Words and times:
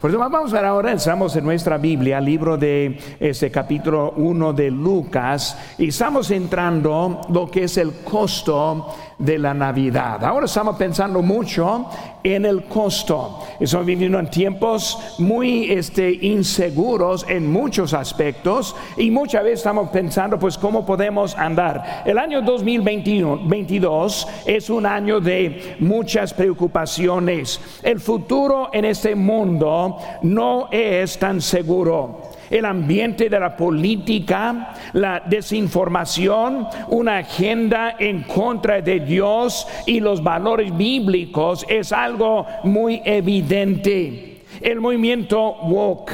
Por 0.00 0.10
eso 0.10 0.18
vamos 0.20 0.52
a 0.52 0.56
ver 0.56 0.64
ahora, 0.64 0.92
estamos 0.92 1.34
en 1.34 1.44
nuestra 1.44 1.76
Biblia, 1.76 2.20
libro 2.20 2.56
de 2.56 2.96
este 3.18 3.50
capítulo 3.50 4.12
1 4.12 4.52
de 4.52 4.70
Lucas, 4.70 5.58
y 5.76 5.88
estamos 5.88 6.30
entrando 6.30 7.22
lo 7.30 7.50
que 7.50 7.64
es 7.64 7.78
el 7.78 7.92
costo 8.04 8.94
de 9.18 9.38
la 9.38 9.52
Navidad. 9.52 10.24
Ahora 10.24 10.46
estamos 10.46 10.76
pensando 10.76 11.22
mucho 11.22 11.86
en 12.22 12.44
el 12.44 12.64
costo. 12.64 13.40
Estamos 13.58 13.86
viviendo 13.86 14.18
en 14.18 14.30
tiempos 14.30 15.16
muy 15.18 15.70
este, 15.72 16.10
inseguros 16.10 17.26
en 17.28 17.50
muchos 17.50 17.94
aspectos 17.94 18.76
y 18.96 19.10
muchas 19.10 19.42
veces 19.42 19.60
estamos 19.60 19.90
pensando 19.90 20.38
pues 20.38 20.56
cómo 20.56 20.86
podemos 20.86 21.36
andar. 21.36 22.02
El 22.04 22.18
año 22.18 22.42
2022 22.42 24.28
es 24.46 24.70
un 24.70 24.86
año 24.86 25.20
de 25.20 25.76
muchas 25.80 26.32
preocupaciones. 26.32 27.60
El 27.82 28.00
futuro 28.00 28.70
en 28.72 28.84
este 28.84 29.14
mundo 29.14 29.98
no 30.22 30.68
es 30.70 31.18
tan 31.18 31.40
seguro 31.40 32.27
el 32.50 32.64
ambiente 32.64 33.28
de 33.28 33.40
la 33.40 33.56
política, 33.56 34.74
la 34.92 35.20
desinformación, 35.20 36.66
una 36.88 37.18
agenda 37.18 37.96
en 37.98 38.22
contra 38.22 38.80
de 38.80 39.00
Dios 39.00 39.66
y 39.86 40.00
los 40.00 40.22
valores 40.22 40.76
bíblicos 40.76 41.64
es 41.68 41.92
algo 41.92 42.46
muy 42.64 43.02
evidente. 43.04 44.42
El 44.60 44.80
movimiento 44.80 45.56
woke, 45.62 46.12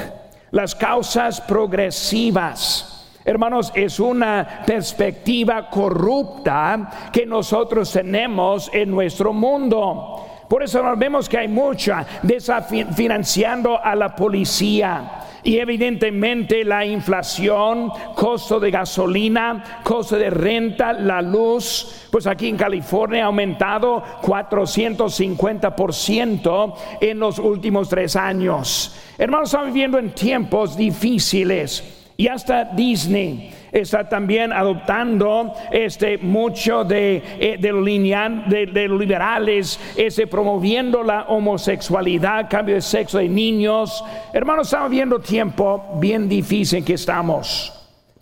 las 0.51 0.75
causas 0.75 1.41
progresivas. 1.41 2.91
Hermanos, 3.25 3.73
es 3.75 4.01
una 4.01 4.63
perspectiva 4.67 5.71
corrupta 5.71 7.11
que 7.11 7.25
nosotros 7.25 7.91
tenemos 7.91 8.71
en 8.75 8.91
nuestro 8.91 9.33
mundo. 9.33 10.27
Por 10.49 10.63
eso 10.63 10.83
vemos 10.97 11.29
que 11.29 11.37
hay 11.39 11.49
mucha 11.49 12.07
desfinanciando 12.23 13.83
a 13.83 13.95
la 13.95 14.15
policía. 14.15 15.21
Y 15.43 15.59
evidentemente 15.59 16.65
la 16.65 16.87
inflación, 16.87 17.91
costo 18.15 18.59
de 18.59 18.71
gasolina, 18.71 19.83
costo 19.83 20.17
de 20.17 20.31
renta, 20.31 20.95
la 20.95 21.21
luz, 21.21 22.07
pues 22.11 22.27
aquí 22.27 22.49
en 22.49 22.57
California 22.57 23.25
ha 23.25 23.27
aumentado 23.27 24.03
450% 24.23 26.75
en 27.03 27.19
los 27.19 27.39
últimos 27.39 27.91
tres 27.91 28.17
años. 28.17 28.97
Hermanos, 29.19 29.51
estamos 29.51 29.67
viviendo 29.67 29.99
en 29.99 30.15
tiempos 30.15 30.79
difíciles 30.79 31.94
y 32.17 32.29
hasta 32.29 32.65
Disney 32.65 33.51
está 33.73 34.09
también 34.09 34.53
adoptando 34.53 35.53
este 35.73 36.17
mucho 36.19 36.85
de, 36.85 37.23
eh, 37.41 37.57
de, 37.59 38.89
los 38.89 39.01
liberales, 39.01 39.81
este, 39.97 40.29
promoviendo 40.29 41.03
la 41.03 41.25
homosexualidad, 41.25 42.49
cambio 42.49 42.77
de 42.77 42.81
sexo 42.81 43.19
de 43.19 43.29
niños. 43.29 44.05
Hermanos, 44.33 44.69
estamos 44.69 44.91
viendo 44.91 45.19
tiempo 45.19 45.99
bien 45.99 46.29
difícil 46.29 46.85
que 46.85 46.95
estamos. 46.95 47.74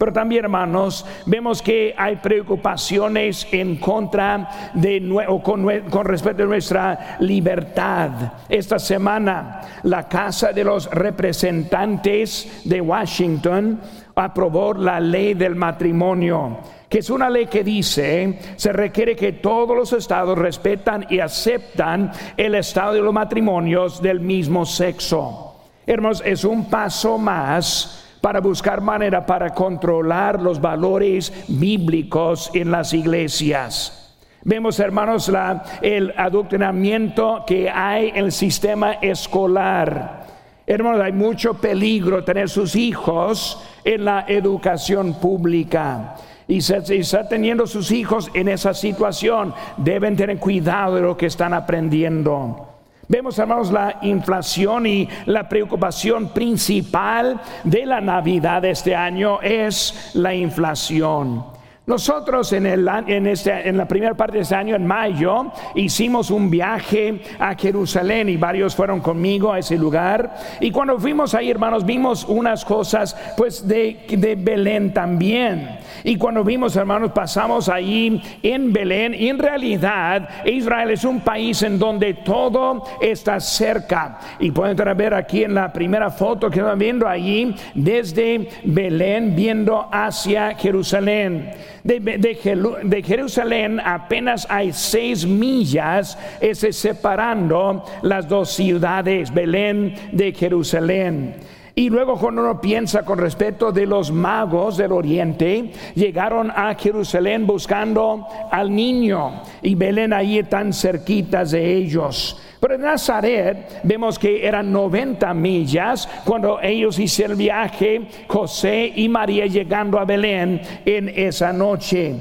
Pero 0.02 0.12
también, 0.12 0.46
hermanos, 0.46 1.06
vemos 1.26 1.62
que 1.62 1.94
hay 1.96 2.16
preocupaciones 2.16 3.46
en 3.52 3.76
contra 3.76 4.72
de 4.74 5.00
o 5.28 5.40
con, 5.40 5.64
con, 5.82 6.04
respecto 6.04 6.42
a 6.42 6.46
nuestra 6.46 7.16
libertad. 7.20 8.10
Esta 8.48 8.80
semana, 8.80 9.60
la 9.84 10.08
Casa 10.08 10.52
de 10.52 10.64
los 10.64 10.90
Representantes 10.90 12.62
de 12.64 12.80
Washington 12.80 13.80
aprobó 14.16 14.74
la 14.74 14.98
ley 14.98 15.34
del 15.34 15.54
matrimonio 15.54 16.58
que 16.88 16.98
es 16.98 17.08
una 17.08 17.30
ley 17.30 17.46
que 17.46 17.62
dice, 17.62 18.40
se 18.56 18.72
requiere 18.72 19.14
que 19.14 19.34
todos 19.34 19.76
los 19.76 19.92
estados 19.92 20.36
respetan 20.36 21.06
y 21.10 21.20
aceptan 21.20 22.10
el 22.36 22.56
estado 22.56 22.94
de 22.94 23.02
los 23.02 23.14
matrimonios 23.14 24.02
del 24.02 24.18
mismo 24.18 24.66
sexo. 24.66 25.60
Hermanos, 25.86 26.22
es 26.26 26.44
un 26.44 26.68
paso 26.68 27.18
más 27.18 28.02
para 28.22 28.40
buscar 28.40 28.80
manera 28.80 29.26
para 29.26 29.50
controlar 29.50 30.40
los 30.40 30.58
valores 30.58 31.30
bíblicos 31.48 32.50
en 32.54 32.70
las 32.70 32.94
iglesias. 32.94 34.16
Vemos, 34.44 34.80
hermanos, 34.80 35.28
la, 35.28 35.62
el 35.82 36.14
adoctrinamiento 36.16 37.44
que 37.46 37.68
hay 37.68 38.08
en 38.08 38.24
el 38.24 38.32
sistema 38.32 38.94
escolar 38.94 40.22
Hermanos, 40.64 41.00
hay 41.00 41.12
mucho 41.12 41.54
peligro 41.54 42.22
tener 42.22 42.48
sus 42.48 42.76
hijos 42.76 43.60
en 43.84 44.04
la 44.04 44.24
educación 44.28 45.14
pública. 45.14 46.14
Y 46.46 46.60
si 46.60 46.74
está 46.74 47.28
teniendo 47.28 47.66
sus 47.66 47.90
hijos 47.90 48.30
en 48.32 48.48
esa 48.48 48.72
situación, 48.72 49.54
deben 49.76 50.16
tener 50.16 50.38
cuidado 50.38 50.96
de 50.96 51.02
lo 51.02 51.16
que 51.16 51.26
están 51.26 51.52
aprendiendo. 51.52 52.71
Vemos, 53.12 53.38
hermanos, 53.38 53.70
la 53.70 53.98
inflación 54.00 54.86
y 54.86 55.06
la 55.26 55.46
preocupación 55.46 56.30
principal 56.30 57.38
de 57.62 57.84
la 57.84 58.00
Navidad 58.00 58.62
de 58.62 58.70
este 58.70 58.96
año 58.96 59.38
es 59.42 60.12
la 60.14 60.34
inflación. 60.34 61.44
Nosotros 61.84 62.50
en, 62.54 62.64
el, 62.64 62.88
en, 63.08 63.26
este, 63.26 63.68
en, 63.68 63.76
la 63.76 63.86
primera 63.86 64.14
parte 64.14 64.38
de 64.38 64.44
este 64.44 64.54
año, 64.54 64.74
en 64.74 64.86
mayo, 64.86 65.52
hicimos 65.74 66.30
un 66.30 66.48
viaje 66.48 67.20
a 67.38 67.54
Jerusalén 67.54 68.30
y 68.30 68.38
varios 68.38 68.74
fueron 68.74 69.00
conmigo 69.00 69.52
a 69.52 69.58
ese 69.58 69.76
lugar. 69.76 70.34
Y 70.60 70.70
cuando 70.70 70.98
fuimos 70.98 71.34
ahí, 71.34 71.50
hermanos, 71.50 71.84
vimos 71.84 72.24
unas 72.24 72.64
cosas 72.64 73.14
pues 73.36 73.68
de, 73.68 74.06
de 74.08 74.36
Belén 74.36 74.94
también. 74.94 75.80
Y 76.04 76.16
cuando 76.16 76.44
vimos, 76.44 76.76
hermanos, 76.76 77.12
pasamos 77.12 77.68
ahí 77.68 78.22
en 78.42 78.72
Belén. 78.72 79.14
Y 79.14 79.28
en 79.28 79.38
realidad, 79.38 80.28
Israel 80.44 80.90
es 80.90 81.04
un 81.04 81.20
país 81.20 81.62
en 81.62 81.78
donde 81.78 82.14
todo 82.14 82.84
está 83.00 83.40
cerca. 83.40 84.18
Y 84.38 84.50
pueden 84.50 84.76
ver 84.96 85.14
aquí 85.14 85.44
en 85.44 85.54
la 85.54 85.72
primera 85.72 86.10
foto 86.10 86.50
que 86.50 86.60
están 86.60 86.78
viendo 86.78 87.08
allí, 87.08 87.54
desde 87.74 88.48
Belén, 88.64 89.34
viendo 89.34 89.88
hacia 89.90 90.54
Jerusalén 90.54 91.50
de, 91.84 93.02
Jerusalén 93.04 93.80
apenas 93.84 94.46
hay 94.48 94.72
seis 94.72 95.26
millas 95.26 96.16
ese 96.40 96.72
separando 96.72 97.84
las 98.02 98.28
dos 98.28 98.50
ciudades, 98.50 99.32
Belén 99.32 99.94
de 100.12 100.32
Jerusalén. 100.32 101.34
Y 101.74 101.88
luego 101.88 102.18
cuando 102.18 102.42
uno 102.42 102.60
piensa 102.60 103.02
con 103.02 103.18
respecto 103.18 103.72
de 103.72 103.86
los 103.86 104.10
magos 104.10 104.76
del 104.76 104.92
oriente, 104.92 105.72
llegaron 105.94 106.50
a 106.50 106.74
Jerusalén 106.74 107.46
buscando 107.46 108.26
al 108.50 108.74
niño 108.74 109.42
y 109.62 109.74
Belén 109.74 110.12
ahí 110.12 110.42
tan 110.42 110.74
cerquitas 110.74 111.52
de 111.52 111.74
ellos. 111.74 112.38
Pero 112.60 112.74
en 112.74 112.82
Nazaret 112.82 113.80
vemos 113.84 114.18
que 114.18 114.46
eran 114.46 114.70
90 114.70 115.32
millas 115.32 116.08
cuando 116.24 116.60
ellos 116.60 116.98
hicieron 116.98 117.32
el 117.32 117.38
viaje, 117.38 118.02
José 118.28 118.92
y 118.94 119.08
María 119.08 119.46
llegando 119.46 119.98
a 119.98 120.04
Belén 120.04 120.60
en 120.84 121.08
esa 121.08 121.54
noche. 121.54 122.14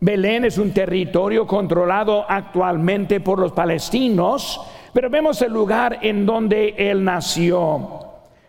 Belén 0.00 0.44
es 0.44 0.58
un 0.58 0.72
territorio 0.72 1.46
controlado 1.46 2.26
actualmente 2.28 3.20
por 3.20 3.38
los 3.38 3.52
palestinos, 3.52 4.60
pero 4.92 5.08
vemos 5.08 5.40
el 5.42 5.52
lugar 5.52 6.00
en 6.02 6.26
donde 6.26 6.74
él 6.76 7.04
nació. 7.04 8.05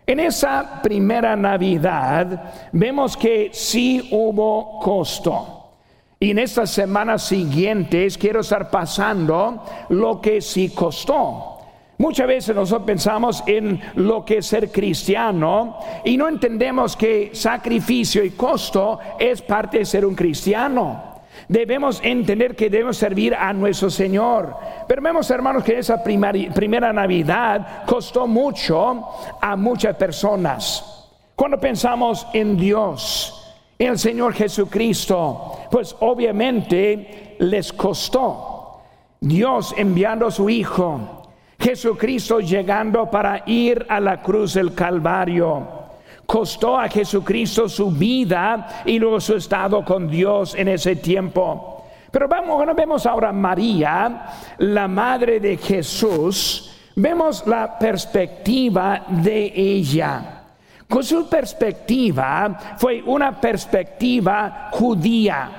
En 0.08 0.22
esa 0.22 0.82
primera 0.82 1.36
Navidad 1.36 2.70
vemos 2.72 3.18
que 3.18 3.50
sí 3.52 4.08
hubo 4.10 4.80
costo. 4.80 5.72
Y 6.18 6.32
en 6.32 6.40
estas 6.40 6.70
semanas 6.70 7.24
siguientes 7.24 8.18
quiero 8.18 8.40
estar 8.40 8.72
pasando 8.72 9.66
lo 9.90 10.22
que 10.22 10.40
sí 10.40 10.70
costó. 10.70 11.58
Muchas 11.98 12.26
veces 12.26 12.56
nosotros 12.56 12.88
pensamos 12.88 13.44
en 13.48 13.82
lo 13.96 14.24
que 14.24 14.38
es 14.38 14.46
ser 14.46 14.72
cristiano 14.72 15.78
y 16.06 16.16
no 16.16 16.30
entendemos 16.30 16.96
que 16.96 17.32
sacrificio 17.34 18.24
y 18.24 18.30
costo 18.30 19.00
es 19.20 19.42
parte 19.42 19.80
de 19.80 19.86
ser 19.86 20.06
un 20.06 20.16
cristiano. 20.16 21.17
Debemos 21.48 22.02
entender 22.04 22.56
que 22.56 22.70
debemos 22.70 22.98
servir 22.98 23.34
a 23.34 23.54
nuestro 23.54 23.90
Señor. 23.90 24.56
Pero 24.88 25.02
vemos, 25.02 25.32
hermanos, 25.32 25.64
que 25.64 25.80
esa 25.80 26.04
primera 26.04 26.92
Navidad 26.92 27.86
costó 27.86 28.28
mucho 28.28 29.08
a 29.42 29.56
muchas 29.56 29.96
personas. 29.96 31.10
Cuando 31.36 31.58
pensamos 31.58 32.28
en 32.34 32.58
Dios, 32.58 33.56
en 33.80 33.92
el 33.92 34.00
Señor 34.00 34.34
Jesucristo, 34.34 35.60
pues 35.72 35.96
obviamente 36.00 37.36
les 37.40 37.72
costó. 37.72 38.82
Dios 39.20 39.74
enviando 39.78 40.28
a 40.28 40.32
su 40.32 40.50
Hijo, 40.50 41.24
Jesucristo 41.60 42.40
llegando 42.40 43.10
para 43.10 43.44
ir 43.46 43.86
a 43.90 44.00
la 44.00 44.22
cruz 44.22 44.54
del 44.54 44.74
Calvario. 44.74 45.87
Costó 46.28 46.78
a 46.78 46.90
Jesucristo 46.90 47.68
su 47.68 47.90
vida 47.90 48.84
y 48.86 49.00
luego 49.00 49.20
su 49.20 49.36
estado 49.36 49.84
con 49.84 50.10
Dios 50.10 50.54
en 50.56 50.68
ese 50.68 50.98
tiempo. 50.98 51.86
Pero 52.12 52.28
vamos, 52.28 52.58
bueno, 52.58 52.76
vemos 52.76 53.06
ahora 53.06 53.32
María, 53.32 54.26
la 54.60 54.88
madre 54.88 55.40
de 55.40 55.58
Jesús, 55.58 56.72
vemos 56.96 57.48
la 57.48 57.80
perspectiva 57.80 59.06
de 59.08 59.54
ella. 59.56 60.44
Con 60.88 61.04
su 61.04 61.28
perspectiva 61.28 62.76
fue 62.78 63.02
una 63.04 63.40
perspectiva 63.40 64.70
judía. 64.72 65.52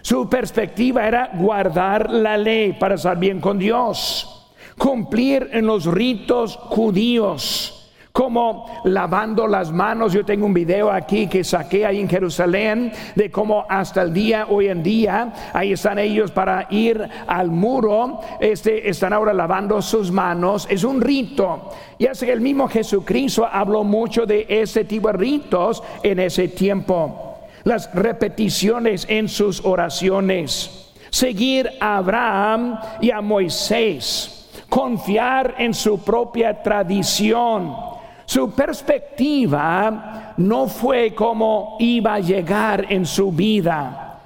Su 0.00 0.28
perspectiva 0.28 1.06
era 1.06 1.30
guardar 1.34 2.10
la 2.10 2.36
ley 2.36 2.74
para 2.74 2.96
estar 2.96 3.18
bien 3.18 3.40
con 3.40 3.58
Dios, 3.58 4.52
cumplir 4.76 5.48
en 5.52 5.66
los 5.66 5.86
ritos 5.86 6.56
judíos, 6.56 7.73
como 8.14 8.66
lavando 8.84 9.48
las 9.48 9.72
manos. 9.72 10.12
Yo 10.12 10.24
tengo 10.24 10.46
un 10.46 10.54
video 10.54 10.88
aquí 10.88 11.26
que 11.26 11.42
saqué 11.42 11.84
ahí 11.84 11.98
en 11.98 12.08
Jerusalén 12.08 12.92
de 13.16 13.28
cómo 13.28 13.66
hasta 13.68 14.02
el 14.02 14.14
día 14.14 14.46
hoy 14.48 14.68
en 14.68 14.84
día 14.84 15.50
ahí 15.52 15.72
están 15.72 15.98
ellos 15.98 16.30
para 16.30 16.68
ir 16.70 17.08
al 17.26 17.50
muro, 17.50 18.20
este 18.38 18.88
están 18.88 19.12
ahora 19.12 19.32
lavando 19.32 19.82
sus 19.82 20.12
manos. 20.12 20.68
Es 20.70 20.84
un 20.84 21.00
rito. 21.00 21.70
Y 21.98 22.06
así 22.06 22.30
el 22.30 22.40
mismo 22.40 22.68
Jesucristo 22.68 23.48
habló 23.50 23.82
mucho 23.82 24.26
de 24.26 24.46
ese 24.48 24.84
tipo 24.84 25.08
de 25.08 25.14
ritos 25.14 25.82
en 26.04 26.20
ese 26.20 26.46
tiempo. 26.46 27.40
Las 27.64 27.92
repeticiones 27.96 29.06
en 29.08 29.28
sus 29.28 29.64
oraciones. 29.64 30.92
Seguir 31.10 31.68
a 31.80 31.96
Abraham 31.96 32.78
y 33.00 33.10
a 33.10 33.20
Moisés. 33.20 34.52
Confiar 34.68 35.56
en 35.58 35.74
su 35.74 35.98
propia 36.04 36.62
tradición 36.62 37.92
su 38.26 38.52
perspectiva 38.52 40.34
no 40.38 40.66
fue 40.66 41.14
como 41.14 41.76
iba 41.78 42.14
a 42.14 42.20
llegar 42.20 42.86
en 42.88 43.04
su 43.04 43.30
vida. 43.32 44.20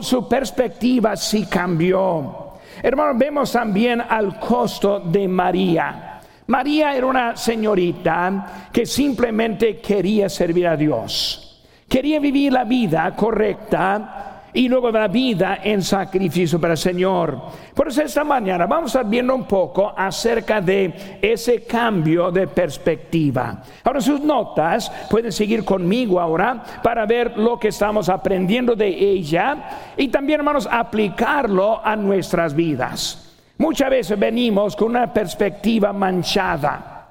Su 0.00 0.28
perspectiva 0.28 1.16
sí 1.16 1.46
cambió. 1.46 2.54
Hermanos, 2.82 3.18
vemos 3.18 3.52
también 3.52 4.00
al 4.00 4.38
costo 4.40 5.00
de 5.00 5.28
María. 5.28 6.20
María 6.46 6.94
era 6.94 7.06
una 7.06 7.36
señorita 7.36 8.68
que 8.72 8.84
simplemente 8.84 9.80
quería 9.80 10.28
servir 10.28 10.66
a 10.66 10.76
Dios. 10.76 11.62
Quería 11.88 12.18
vivir 12.18 12.52
la 12.52 12.64
vida 12.64 13.14
correcta 13.14 14.33
y 14.54 14.68
luego 14.68 14.90
la 14.92 15.08
vida 15.08 15.58
en 15.62 15.82
sacrificio 15.82 16.60
para 16.60 16.74
el 16.74 16.78
Señor. 16.78 17.38
Por 17.74 17.88
eso 17.88 18.02
esta 18.02 18.22
mañana 18.22 18.66
vamos 18.66 18.94
a 18.94 19.00
estar 19.00 19.10
viendo 19.10 19.34
un 19.34 19.44
poco 19.44 19.92
acerca 19.96 20.60
de 20.60 21.18
ese 21.20 21.64
cambio 21.64 22.30
de 22.30 22.46
perspectiva. 22.46 23.62
Ahora 23.82 24.00
sus 24.00 24.20
notas 24.20 24.90
pueden 25.10 25.32
seguir 25.32 25.64
conmigo 25.64 26.20
ahora 26.20 26.62
para 26.82 27.04
ver 27.04 27.36
lo 27.36 27.58
que 27.58 27.68
estamos 27.68 28.08
aprendiendo 28.08 28.76
de 28.76 28.88
ella 28.88 29.92
y 29.96 30.08
también 30.08 30.40
hermanos 30.40 30.68
aplicarlo 30.70 31.84
a 31.84 31.96
nuestras 31.96 32.54
vidas. 32.54 33.34
Muchas 33.58 33.90
veces 33.90 34.18
venimos 34.18 34.76
con 34.76 34.90
una 34.90 35.12
perspectiva 35.12 35.92
manchada, 35.92 37.08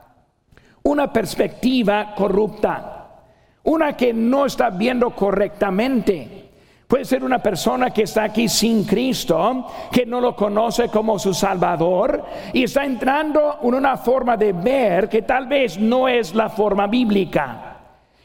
una 0.84 1.12
perspectiva 1.12 2.14
corrupta, 2.16 3.08
una 3.64 3.96
que 3.98 4.14
no 4.14 4.46
está 4.46 4.70
viendo 4.70 5.12
correctamente. 5.12 6.33
Puede 6.88 7.06
ser 7.06 7.24
una 7.24 7.40
persona 7.40 7.92
que 7.92 8.04
está 8.04 8.26
aquí 8.26 8.48
sin 8.48 8.84
Cristo, 8.84 9.66
que 9.92 10.06
no 10.06 10.20
lo 10.22 10.36
conoce 10.36 10.90
como 10.90 11.18
su 11.18 11.34
Salvador 11.34 12.24
y 12.52 12.64
está 12.64 12.86
entrando 12.86 13.60
en 13.64 13.74
una 13.74 13.98
forma 13.98 14.38
de 14.38 14.54
ver 14.54 15.10
que 15.10 15.24
tal 15.24 15.48
vez 15.48 15.80
no 15.80 16.08
es 16.08 16.36
la 16.36 16.50
forma 16.50 16.88
bíblica. 16.88 17.70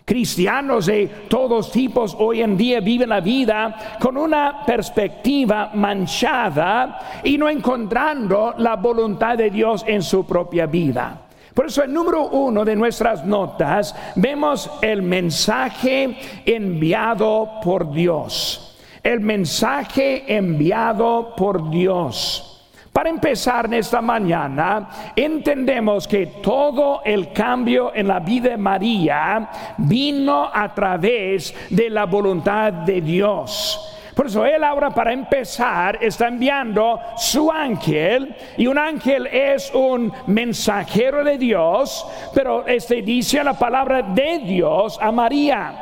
Cristianos 0.05 0.87
de 0.87 1.07
todos 1.29 1.71
tipos 1.71 2.17
hoy 2.19 2.41
en 2.41 2.57
día 2.57 2.81
viven 2.81 3.11
la 3.11 3.21
vida 3.21 3.99
con 4.01 4.17
una 4.17 4.65
perspectiva 4.65 5.71
manchada 5.75 7.21
y 7.23 7.37
no 7.37 7.49
encontrando 7.49 8.55
la 8.57 8.77
voluntad 8.77 9.37
de 9.37 9.51
Dios 9.51 9.85
en 9.87 10.03
su 10.03 10.27
propia 10.27 10.65
vida. 10.65 11.28
Por 11.59 11.67
eso 11.67 11.83
el 11.83 11.93
número 11.93 12.29
uno 12.29 12.65
de 12.65 12.77
nuestras 12.77 13.27
notas 13.27 13.93
vemos 14.15 14.71
el 14.81 15.03
mensaje 15.03 16.17
enviado 16.47 17.59
por 17.65 17.91
Dios. 17.91 18.79
El 19.03 19.19
mensaje 19.19 20.37
enviado 20.37 21.35
por 21.37 21.69
Dios. 21.69 22.65
Para 22.93 23.11
empezar 23.11 23.75
esta 23.75 24.01
mañana, 24.01 25.13
entendemos 25.17 26.07
que 26.07 26.27
todo 26.27 27.03
el 27.05 27.33
cambio 27.33 27.91
en 27.93 28.07
la 28.07 28.21
vida 28.21 28.51
de 28.51 28.57
María 28.57 29.51
vino 29.79 30.49
a 30.55 30.73
través 30.73 31.53
de 31.71 31.91
la 31.91 32.05
voluntad 32.05 32.73
de 32.73 33.01
Dios. 33.01 33.98
Por 34.19 34.27
eso 34.27 34.45
él 34.45 34.65
ahora 34.65 34.91
para 34.91 35.13
empezar 35.13 36.03
está 36.03 36.27
enviando 36.27 36.99
su 37.17 37.53
ángel 37.53 38.35
y 38.57 38.67
un 38.67 38.77
ángel 38.77 39.29
es 39.29 39.73
un 39.73 40.13
mensajero 40.27 41.23
de 41.23 41.39
Dios, 41.39 42.05
pero 42.35 42.67
este 42.67 43.01
dice 43.03 43.45
la 43.45 43.57
palabra 43.57 44.03
de 44.03 44.41
Dios 44.41 44.99
a 45.01 45.13
María. 45.13 45.73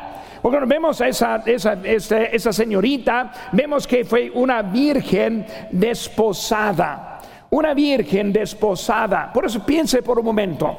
Porque 0.42 0.58
vemos 0.66 1.00
a 1.00 1.08
esa, 1.08 1.42
esa, 1.46 1.78
este, 1.82 2.36
esa 2.36 2.52
señorita, 2.52 3.32
vemos 3.52 3.86
que 3.86 4.04
fue 4.04 4.30
una 4.34 4.60
virgen 4.60 5.46
desposada. 5.70 7.20
Una 7.48 7.72
virgen 7.72 8.34
desposada. 8.34 9.32
Por 9.32 9.46
eso 9.46 9.64
piense 9.64 10.02
por 10.02 10.18
un 10.18 10.26
momento. 10.26 10.76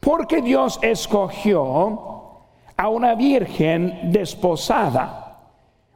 Porque 0.00 0.40
Dios 0.40 0.78
escogió 0.80 2.40
a 2.74 2.88
una 2.88 3.14
virgen 3.14 4.10
desposada. 4.10 5.23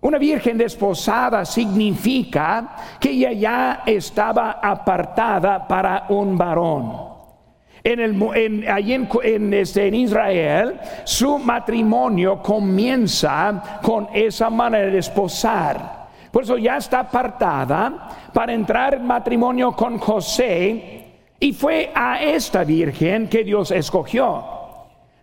Una 0.00 0.18
virgen 0.18 0.56
desposada 0.56 1.44
significa 1.44 2.76
que 3.00 3.10
ella 3.10 3.32
ya 3.32 3.82
estaba 3.84 4.60
apartada 4.62 5.66
para 5.66 6.06
un 6.10 6.38
varón. 6.38 7.08
En, 7.82 8.00
el, 8.00 8.22
en, 8.34 9.54
este, 9.54 9.86
en, 9.88 9.94
Israel, 9.94 10.78
su 11.04 11.38
matrimonio 11.38 12.40
comienza 12.42 13.80
con 13.82 14.08
esa 14.12 14.50
manera 14.50 14.86
de 14.86 14.92
desposar. 14.92 16.08
Por 16.30 16.44
eso 16.44 16.58
ya 16.58 16.76
está 16.76 17.00
apartada 17.00 18.30
para 18.32 18.52
entrar 18.52 18.94
en 18.94 19.06
matrimonio 19.06 19.72
con 19.72 19.98
José 19.98 21.06
y 21.40 21.52
fue 21.52 21.90
a 21.94 22.22
esta 22.22 22.62
virgen 22.62 23.28
que 23.28 23.42
Dios 23.42 23.70
escogió. 23.72 24.44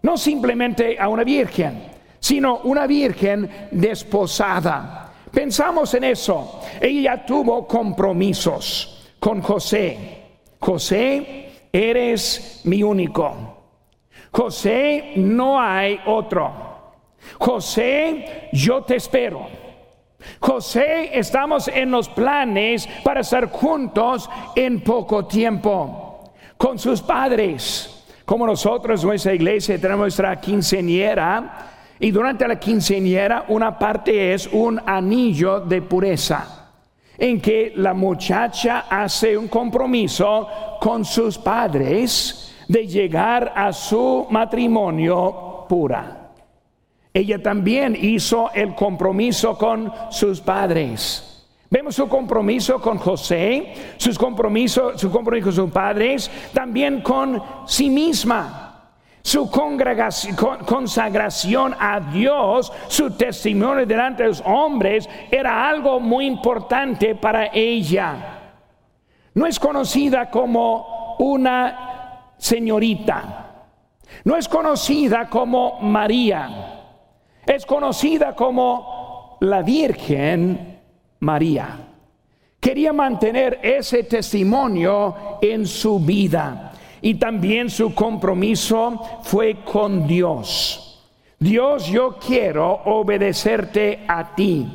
No 0.01 0.18
simplemente 0.18 0.98
a 1.00 1.07
una 1.07 1.24
virgen 1.24 1.95
sino 2.25 2.62
una 2.63 2.88
virgen 2.88 3.69
desposada. 3.69 5.13
Pensamos 5.31 5.94
en 5.94 6.06
eso. 6.06 6.60
Ella 6.81 7.24
tuvo 7.24 7.68
compromisos 7.68 9.13
con 9.19 9.44
José. 9.44 10.24
José, 10.60 11.68
eres 11.72 12.62
mi 12.63 12.81
único. 12.81 13.31
José, 14.31 15.13
no 15.18 15.62
hay 15.62 16.00
otro. 16.07 16.51
José, 17.38 18.50
yo 18.54 18.81
te 18.81 18.95
espero. 18.95 19.45
José, 20.39 21.12
estamos 21.19 21.68
en 21.68 21.92
los 21.92 22.10
planes 22.10 22.89
para 23.04 23.22
estar 23.22 23.51
juntos 23.51 24.27
en 24.56 24.81
poco 24.81 25.27
tiempo 25.27 26.33
con 26.57 26.80
sus 26.80 27.04
padres. 27.04 28.04
Como 28.25 28.48
nosotros, 28.48 29.06
nuestra 29.06 29.36
iglesia, 29.36 29.80
tenemos 29.80 30.06
nuestra 30.06 30.42
quinceñera 30.42 31.74
y 32.00 32.12
durante 32.12 32.48
la 32.48 32.60
quinceañera 32.60 33.46
una 33.48 33.78
parte 33.78 34.34
es 34.34 34.48
un 34.52 34.82
anillo 34.86 35.62
de 35.62 35.82
pureza, 35.82 36.72
en 37.18 37.40
que 37.40 37.74
la 37.75 37.94
muchacha 37.94 38.86
hace 38.90 39.38
un 39.38 39.48
compromiso 39.48 40.48
con 40.82 41.06
sus 41.06 41.38
padres 41.38 42.54
de 42.68 42.86
llegar 42.86 43.54
a 43.56 43.72
su 43.72 44.28
matrimonio 44.30 45.66
pura. 45.70 46.32
Ella 47.14 47.42
también 47.42 47.98
hizo 48.00 48.52
el 48.54 48.75
compromiso 48.75 49.58
con 49.58 49.92
sus 50.10 50.42
padres. 50.42 51.48
Vemos 51.70 51.96
su 51.96 52.10
compromiso 52.10 52.82
con 52.82 52.98
José, 52.98 53.74
sus 53.98 54.18
compromiso, 54.18 54.98
su 54.98 55.10
compromiso 55.10 55.46
con 55.46 55.54
sus 55.54 55.72
padres, 55.72 56.30
también 56.54 57.02
con 57.02 57.42
sí 57.66 57.90
misma 57.90 58.64
su 59.25 59.50
consagración 59.50 61.75
a 61.79 62.00
Dios, 62.00 62.72
su 62.88 63.10
testimonio 63.17 63.84
delante 63.84 64.22
de 64.22 64.29
los 64.29 64.44
hombres, 64.46 65.10
era 65.32 65.67
algo 65.67 66.00
muy 66.00 66.27
importante 66.27 67.15
para 67.15 67.50
ella. 67.51 68.51
No 69.34 69.48
es 69.48 69.60
conocida 69.60 70.29
como 70.29 71.15
una 71.17 72.36
señorita, 72.38 73.65
no 74.25 74.36
es 74.36 74.48
conocida 74.48 75.27
como 75.27 75.79
María, 75.82 76.84
es 77.48 77.65
conocida 77.65 78.36
como 78.36 79.39
la 79.41 79.63
Virgen 79.63 80.82
María. 81.22 81.79
Quería 82.60 82.94
mantener 82.94 83.60
ese 83.63 84.03
testimonio 84.03 85.39
en 85.41 85.65
su 85.65 86.00
vida 86.00 86.74
y 87.02 87.16
también 87.16 87.70
su 87.70 87.94
compromiso 87.94 89.02
fue 89.24 89.58
con 89.64 90.08
Dios. 90.08 91.04
Dios, 91.40 91.88
yo 91.88 92.18
quiero 92.18 92.82
obedecerte 92.86 94.06
a 94.08 94.36
ti. 94.36 94.68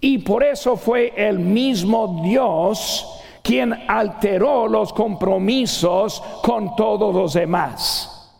Y 0.00 0.18
por 0.18 0.42
eso 0.42 0.76
fue 0.76 1.12
el 1.16 1.38
mismo 1.38 2.20
Dios 2.24 3.22
quien 3.42 3.72
alteró 3.86 4.66
los 4.66 4.92
compromisos 4.92 6.20
con 6.42 6.74
todos 6.74 7.14
los 7.14 7.32
demás. 7.34 8.34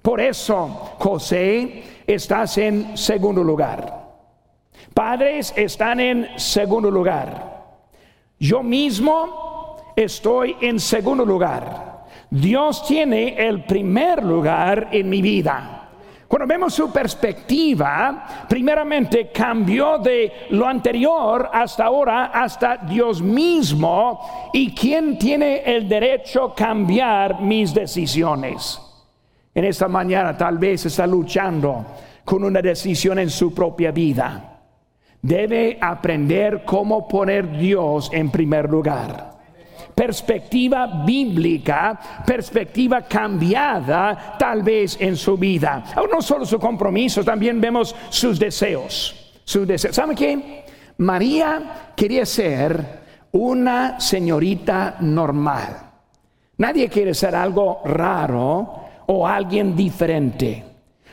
Por 0.00 0.20
eso, 0.20 0.92
José, 0.98 1.82
estás 2.06 2.56
en 2.58 2.96
segundo 2.96 3.42
lugar. 3.42 4.04
Padres 4.94 5.52
están 5.56 5.98
en 5.98 6.38
segundo 6.38 6.88
lugar. 6.88 7.54
Yo 8.38 8.62
mismo 8.62 9.92
estoy 9.96 10.56
en 10.60 10.78
segundo 10.78 11.24
lugar. 11.24 11.93
Dios 12.30 12.86
tiene 12.86 13.34
el 13.36 13.64
primer 13.64 14.22
lugar 14.22 14.88
en 14.92 15.08
mi 15.08 15.22
vida. 15.22 15.80
Cuando 16.26 16.46
vemos 16.46 16.74
su 16.74 16.90
perspectiva, 16.90 18.46
primeramente 18.48 19.30
cambió 19.30 19.98
de 19.98 20.32
lo 20.50 20.66
anterior 20.66 21.48
hasta 21.52 21.84
ahora, 21.84 22.26
hasta 22.26 22.78
Dios 22.78 23.22
mismo, 23.22 24.50
y 24.52 24.74
quién 24.74 25.18
tiene 25.18 25.62
el 25.64 25.88
derecho 25.88 26.44
a 26.44 26.54
cambiar 26.54 27.40
mis 27.40 27.72
decisiones. 27.72 28.80
En 29.54 29.64
esta 29.64 29.86
mañana 29.86 30.36
tal 30.36 30.58
vez 30.58 30.86
está 30.86 31.06
luchando 31.06 31.84
con 32.24 32.42
una 32.42 32.60
decisión 32.60 33.20
en 33.20 33.30
su 33.30 33.54
propia 33.54 33.92
vida. 33.92 34.60
Debe 35.22 35.78
aprender 35.80 36.64
cómo 36.64 37.06
poner 37.06 37.56
Dios 37.56 38.10
en 38.12 38.30
primer 38.30 38.68
lugar 38.68 39.33
perspectiva 39.94 41.04
bíblica, 41.04 41.98
perspectiva 42.26 43.02
cambiada 43.02 44.36
tal 44.38 44.62
vez 44.62 44.96
en 45.00 45.16
su 45.16 45.36
vida. 45.36 45.84
No 46.10 46.20
solo 46.20 46.44
su 46.44 46.58
compromiso, 46.58 47.24
también 47.24 47.60
vemos 47.60 47.94
sus 48.10 48.38
deseos. 48.38 49.32
Sus 49.44 49.66
deseos. 49.66 49.94
¿Saben 49.94 50.16
qué? 50.16 50.64
María 50.98 51.92
quería 51.96 52.26
ser 52.26 53.04
una 53.32 53.98
señorita 54.00 54.96
normal. 55.00 55.76
Nadie 56.56 56.88
quiere 56.88 57.14
ser 57.14 57.34
algo 57.34 57.82
raro 57.84 58.84
o 59.06 59.26
alguien 59.26 59.74
diferente. 59.74 60.64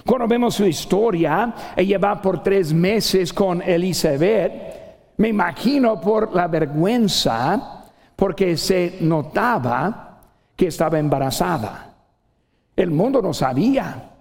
Cuando 0.05 0.27
vemos 0.27 0.55
su 0.55 0.65
historia, 0.65 1.53
ella 1.75 1.97
va 1.97 2.21
por 2.21 2.41
tres 2.41 2.73
meses 2.73 3.33
con 3.33 3.61
Elizabeth. 3.61 4.51
Me 5.17 5.29
imagino 5.29 5.99
por 5.99 6.33
la 6.35 6.47
vergüenza 6.47 7.80
porque 8.21 8.55
se 8.55 8.97
notaba 8.99 10.19
que 10.55 10.67
estaba 10.67 10.99
embarazada. 10.99 11.91
El 12.75 12.91
mundo 12.91 13.19
no 13.19 13.33
sabía. 13.33 14.11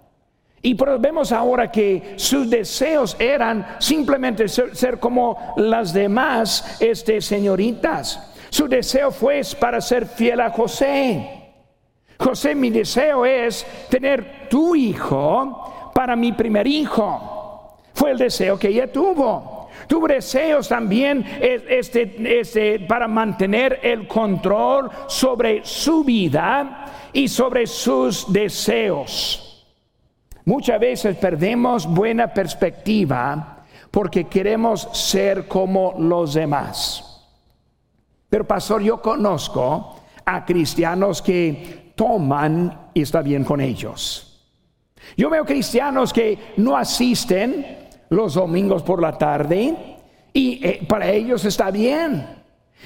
Y 0.59 0.73
vemos 0.73 1.31
ahora 1.31 1.71
que 1.71 2.15
sus 2.15 2.49
deseos 2.49 3.15
eran 3.19 3.75
simplemente 3.77 4.47
ser, 4.47 4.99
como 4.99 5.53
las 5.55 5.93
demás 5.93 6.77
este, 6.79 7.21
señoritas. 7.21 8.33
Su 8.49 8.67
deseo 8.67 9.11
fue 9.11 9.43
para 9.59 9.79
ser 9.79 10.07
fiel 10.07 10.41
a 10.41 10.49
José. 10.49 11.53
José, 12.17 12.55
mi 12.55 12.71
deseo 12.71 13.23
es 13.23 13.63
tener 13.87 14.47
tu 14.49 14.75
hijo 14.75 15.91
para 15.93 16.15
mi 16.15 16.31
primer 16.31 16.65
hijo. 16.65 17.77
Fue 17.93 18.09
el 18.09 18.17
deseo 18.17 18.57
que 18.57 18.69
ella 18.69 18.91
tuvo. 18.91 19.60
Tuvo 19.91 20.07
deseos 20.07 20.69
también 20.69 21.25
este, 21.41 22.39
este, 22.39 22.79
para 22.79 23.09
mantener 23.09 23.81
el 23.83 24.07
control 24.07 24.89
sobre 25.07 25.65
su 25.65 26.05
vida 26.05 27.09
y 27.11 27.27
sobre 27.27 27.67
sus 27.67 28.31
deseos. 28.31 29.67
Muchas 30.45 30.79
veces 30.79 31.17
perdemos 31.17 31.85
buena 31.85 32.33
perspectiva 32.33 33.65
porque 33.91 34.27
queremos 34.27 34.87
ser 34.93 35.49
como 35.49 35.95
los 35.99 36.35
demás. 36.35 37.27
Pero 38.29 38.47
pastor, 38.47 38.81
yo 38.81 39.01
conozco 39.01 39.99
a 40.23 40.45
cristianos 40.45 41.21
que 41.21 41.91
toman 41.95 42.91
y 42.93 43.01
está 43.01 43.21
bien 43.21 43.43
con 43.43 43.59
ellos. 43.59 44.41
Yo 45.17 45.29
veo 45.29 45.43
cristianos 45.43 46.13
que 46.13 46.53
no 46.55 46.77
asisten 46.77 47.81
los 48.11 48.33
domingos 48.33 48.83
por 48.83 49.01
la 49.01 49.17
tarde 49.17 49.73
y 50.33 50.65
eh, 50.65 50.85
para 50.87 51.09
ellos 51.09 51.45
está 51.45 51.71
bien. 51.71 52.27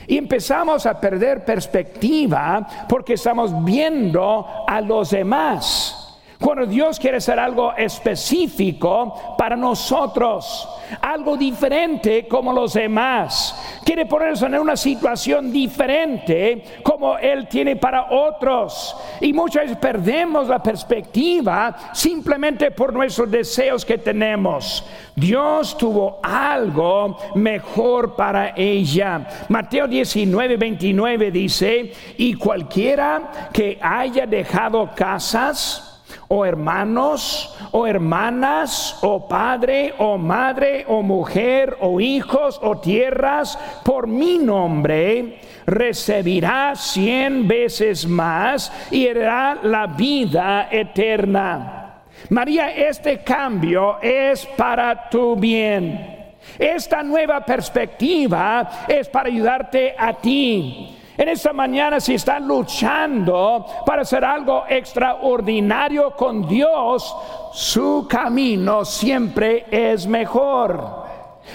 Y 0.07 0.17
empezamos 0.17 0.85
a 0.85 0.99
perder 0.99 1.43
perspectiva 1.43 2.85
porque 2.87 3.13
estamos 3.13 3.51
viendo 3.63 4.45
a 4.67 4.81
los 4.81 5.09
demás. 5.09 6.04
Cuando 6.39 6.65
Dios 6.65 6.99
quiere 6.99 7.17
hacer 7.17 7.39
algo 7.39 7.73
específico 7.75 9.35
para 9.37 9.55
nosotros, 9.55 10.67
algo 11.01 11.37
diferente 11.37 12.27
como 12.27 12.51
los 12.51 12.73
demás, 12.73 13.79
quiere 13.85 14.05
ponernos 14.05 14.41
en 14.41 14.55
una 14.55 14.75
situación 14.75 15.51
diferente 15.51 16.63
como 16.83 17.17
Él 17.17 17.47
tiene 17.47 17.77
para 17.77 18.11
otros. 18.11 18.95
Y 19.21 19.31
muchas 19.31 19.63
veces 19.63 19.77
perdemos 19.77 20.49
la 20.49 20.61
perspectiva 20.61 21.75
simplemente 21.93 22.71
por 22.71 22.93
nuestros 22.93 23.31
deseos 23.31 23.85
que 23.85 23.97
tenemos. 23.97 24.85
Dios 25.15 25.77
tuvo 25.77 26.19
algo 26.21 27.17
mejor 27.35 28.15
para 28.15 28.53
ella. 28.57 29.45
Mateo 29.47 29.87
19, 29.87 30.57
29 30.57 31.31
dice, 31.31 31.93
y 32.17 32.33
cualquiera 32.33 33.49
que 33.53 33.79
haya 33.81 34.25
dejado 34.25 34.91
casas, 34.93 35.94
o 36.27 36.45
hermanos, 36.45 37.55
o 37.71 37.85
hermanas, 37.85 38.97
o 39.01 39.27
padre, 39.27 39.93
o 39.97 40.17
madre, 40.17 40.85
o 40.87 41.01
mujer, 41.01 41.77
o 41.81 41.99
hijos, 41.99 42.59
o 42.61 42.77
tierras, 42.77 43.57
por 43.83 44.07
mi 44.07 44.37
nombre, 44.37 45.39
recibirá 45.65 46.75
cien 46.75 47.47
veces 47.47 48.07
más 48.07 48.71
y 48.91 49.07
heredará 49.07 49.59
la 49.63 49.87
vida 49.87 50.67
eterna. 50.71 52.01
María, 52.29 52.71
este 52.75 53.19
cambio 53.19 53.99
es 54.01 54.45
para 54.45 55.09
tu 55.09 55.35
bien. 55.35 56.15
Esta 56.57 57.03
nueva 57.03 57.41
perspectiva 57.41 58.85
es 58.87 59.09
para 59.09 59.29
ayudarte 59.29 59.95
a 59.97 60.13
ti. 60.13 60.94
En 61.17 61.29
esta 61.29 61.53
mañana 61.53 61.99
si 61.99 62.15
están 62.15 62.45
luchando 62.47 63.65
para 63.85 64.01
hacer 64.01 64.25
algo 64.25 64.65
extraordinario 64.67 66.11
con 66.11 66.47
Dios, 66.47 67.15
su 67.53 68.05
camino 68.09 68.83
siempre 68.83 69.65
es 69.71 70.07
mejor. 70.07 71.05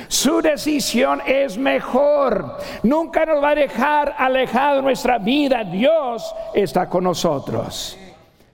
Su 0.09 0.41
decisión 0.41 1.21
es 1.27 1.59
mejor. 1.59 2.59
Nunca 2.85 3.27
nos 3.27 3.43
va 3.43 3.51
a 3.51 3.55
dejar 3.55 4.15
alejado 4.17 4.77
de 4.77 4.83
nuestra 4.83 5.19
vida. 5.19 5.65
Dios 5.65 6.35
está 6.55 6.89
con 6.89 7.05
nosotros. 7.05 7.99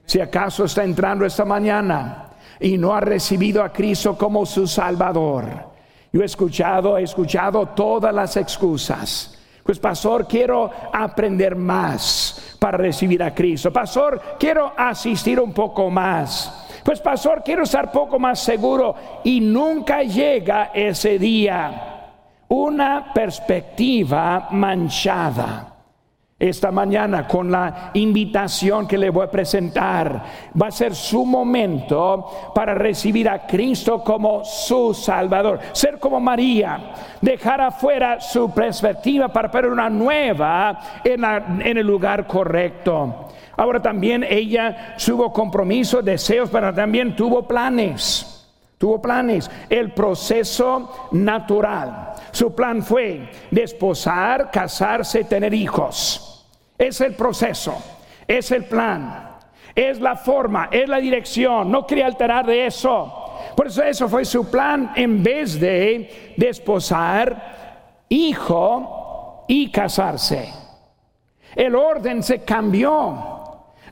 Si 0.05 0.19
acaso 0.19 0.65
está 0.65 0.83
entrando 0.83 1.25
esta 1.25 1.45
mañana 1.45 2.31
y 2.59 2.77
no 2.77 2.93
ha 2.93 2.99
recibido 2.99 3.63
a 3.63 3.71
Cristo 3.71 4.17
como 4.17 4.45
su 4.45 4.67
Salvador. 4.67 5.45
Yo 6.11 6.21
he 6.21 6.25
escuchado, 6.25 6.97
he 6.97 7.03
escuchado 7.03 7.67
todas 7.67 8.13
las 8.13 8.35
excusas 8.35 9.36
pues 9.67 9.79
pastor, 9.79 10.25
quiero 10.25 10.71
aprender 10.93 11.53
más 11.57 12.55
para 12.57 12.77
recibir 12.77 13.21
a 13.21 13.35
Cristo. 13.35 13.71
Pastor, 13.71 14.37
quiero 14.39 14.71
asistir 14.77 15.41
un 15.41 15.51
poco 15.51 15.89
más. 15.89 16.65
Pues 16.85 17.01
pastor, 17.01 17.43
quiero 17.43 17.63
estar 17.63 17.91
poco 17.91 18.17
más 18.17 18.39
seguro 18.39 18.95
y 19.25 19.41
nunca 19.41 20.03
llega 20.03 20.71
ese 20.73 21.19
día. 21.19 22.13
Una 22.47 23.11
perspectiva 23.13 24.47
manchada 24.51 25.76
esta 26.39 26.71
mañana 26.71 27.27
con 27.27 27.51
la 27.51 27.89
invitación 27.95 28.87
que 28.87 28.97
le 28.97 29.09
voy 29.09 29.25
a 29.25 29.31
presentar. 29.31 30.23
Va 30.59 30.67
a 30.67 30.71
ser 30.71 30.93
su 30.93 31.25
momento 31.25 32.51
para 32.53 32.75
recibir 32.75 33.27
a 33.27 33.47
Cristo 33.47 34.03
como 34.03 34.45
su 34.45 34.93
Salvador. 34.93 35.59
Ser 35.71 35.99
como 35.99 36.19
María, 36.19 36.93
dejar 37.21 37.61
afuera 37.61 38.21
su 38.21 38.51
perspectiva 38.51 39.29
para 39.29 39.49
poner 39.49 39.71
una 39.71 39.89
nueva 39.89 40.79
en, 41.03 41.23
en 41.23 41.77
el 41.77 41.87
lugar 41.87 42.27
correcto. 42.27 43.29
Ahora 43.55 43.81
también 43.81 44.23
ella 44.23 44.95
tuvo 45.03 45.33
compromisos, 45.33 46.05
deseos, 46.05 46.49
pero 46.51 46.71
también 46.71 47.15
tuvo 47.15 47.47
planes. 47.47 48.36
Tuvo 48.77 49.01
planes, 49.01 49.49
el 49.69 49.91
proceso 49.91 51.09
natural. 51.11 52.13
Su 52.31 52.53
plan 52.53 52.83
fue 52.83 53.29
desposar, 53.49 54.51
casarse, 54.51 55.23
tener 55.23 55.53
hijos. 55.53 56.45
Es 56.77 57.01
el 57.01 57.15
proceso, 57.15 57.75
es 58.27 58.51
el 58.51 58.65
plan, 58.65 59.37
es 59.73 59.99
la 59.99 60.15
forma, 60.15 60.69
es 60.71 60.87
la 60.87 60.99
dirección. 60.99 61.71
No 61.71 61.87
quería 61.87 62.05
alterar 62.05 62.45
de 62.45 62.67
eso. 62.67 63.23
Por 63.55 63.67
eso 63.67 63.81
eso 63.81 64.07
fue 64.07 64.25
su 64.25 64.49
plan 64.51 64.91
en 64.95 65.23
vez 65.23 65.59
de 65.59 66.33
desposar, 66.37 68.05
hijo 68.09 69.45
y 69.47 69.71
casarse. 69.71 70.53
El 71.55 71.75
orden 71.75 72.21
se 72.21 72.43
cambió. 72.43 73.35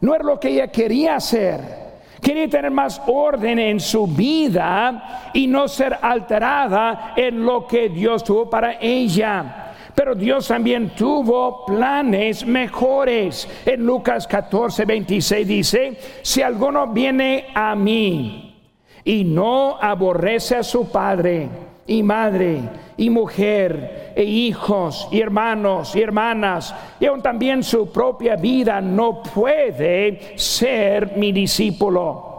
No 0.01 0.13
era 0.13 0.23
lo 0.23 0.39
que 0.39 0.49
ella 0.49 0.67
quería 0.67 1.15
hacer. 1.15 1.84
Quería 2.25 2.49
tener 2.49 2.71
más 2.71 2.99
orden 3.05 3.59
en 3.59 3.79
su 3.79 4.07
vida 4.07 5.29
y 5.31 5.45
no 5.45 5.67
ser 5.67 5.95
alterada 6.01 7.13
en 7.15 7.45
lo 7.45 7.67
que 7.67 7.87
Dios 7.87 8.23
tuvo 8.23 8.49
para 8.49 8.79
ella. 8.81 9.73
Pero 9.93 10.15
Dios 10.15 10.47
también 10.47 10.89
tuvo 10.95 11.63
planes 11.67 12.43
mejores. 12.43 13.47
En 13.63 13.85
Lucas 13.85 14.25
14, 14.25 14.85
26 14.85 15.47
dice, 15.47 15.99
si 16.23 16.41
alguno 16.41 16.87
viene 16.87 17.45
a 17.53 17.75
mí 17.75 18.59
y 19.03 19.23
no 19.23 19.77
aborrece 19.79 20.55
a 20.55 20.63
su 20.63 20.89
padre 20.89 21.47
y 21.85 22.01
madre 22.01 22.61
y 22.97 23.09
mujer 23.09 24.13
e 24.15 24.23
hijos 24.23 25.07
y 25.11 25.21
hermanos 25.21 25.95
y 25.95 26.01
hermanas 26.01 26.73
y 26.99 27.05
aún 27.05 27.21
también 27.21 27.63
su 27.63 27.91
propia 27.91 28.35
vida 28.35 28.79
no 28.81 29.21
puede 29.21 30.37
ser 30.37 31.17
mi 31.17 31.31
discípulo. 31.31 32.33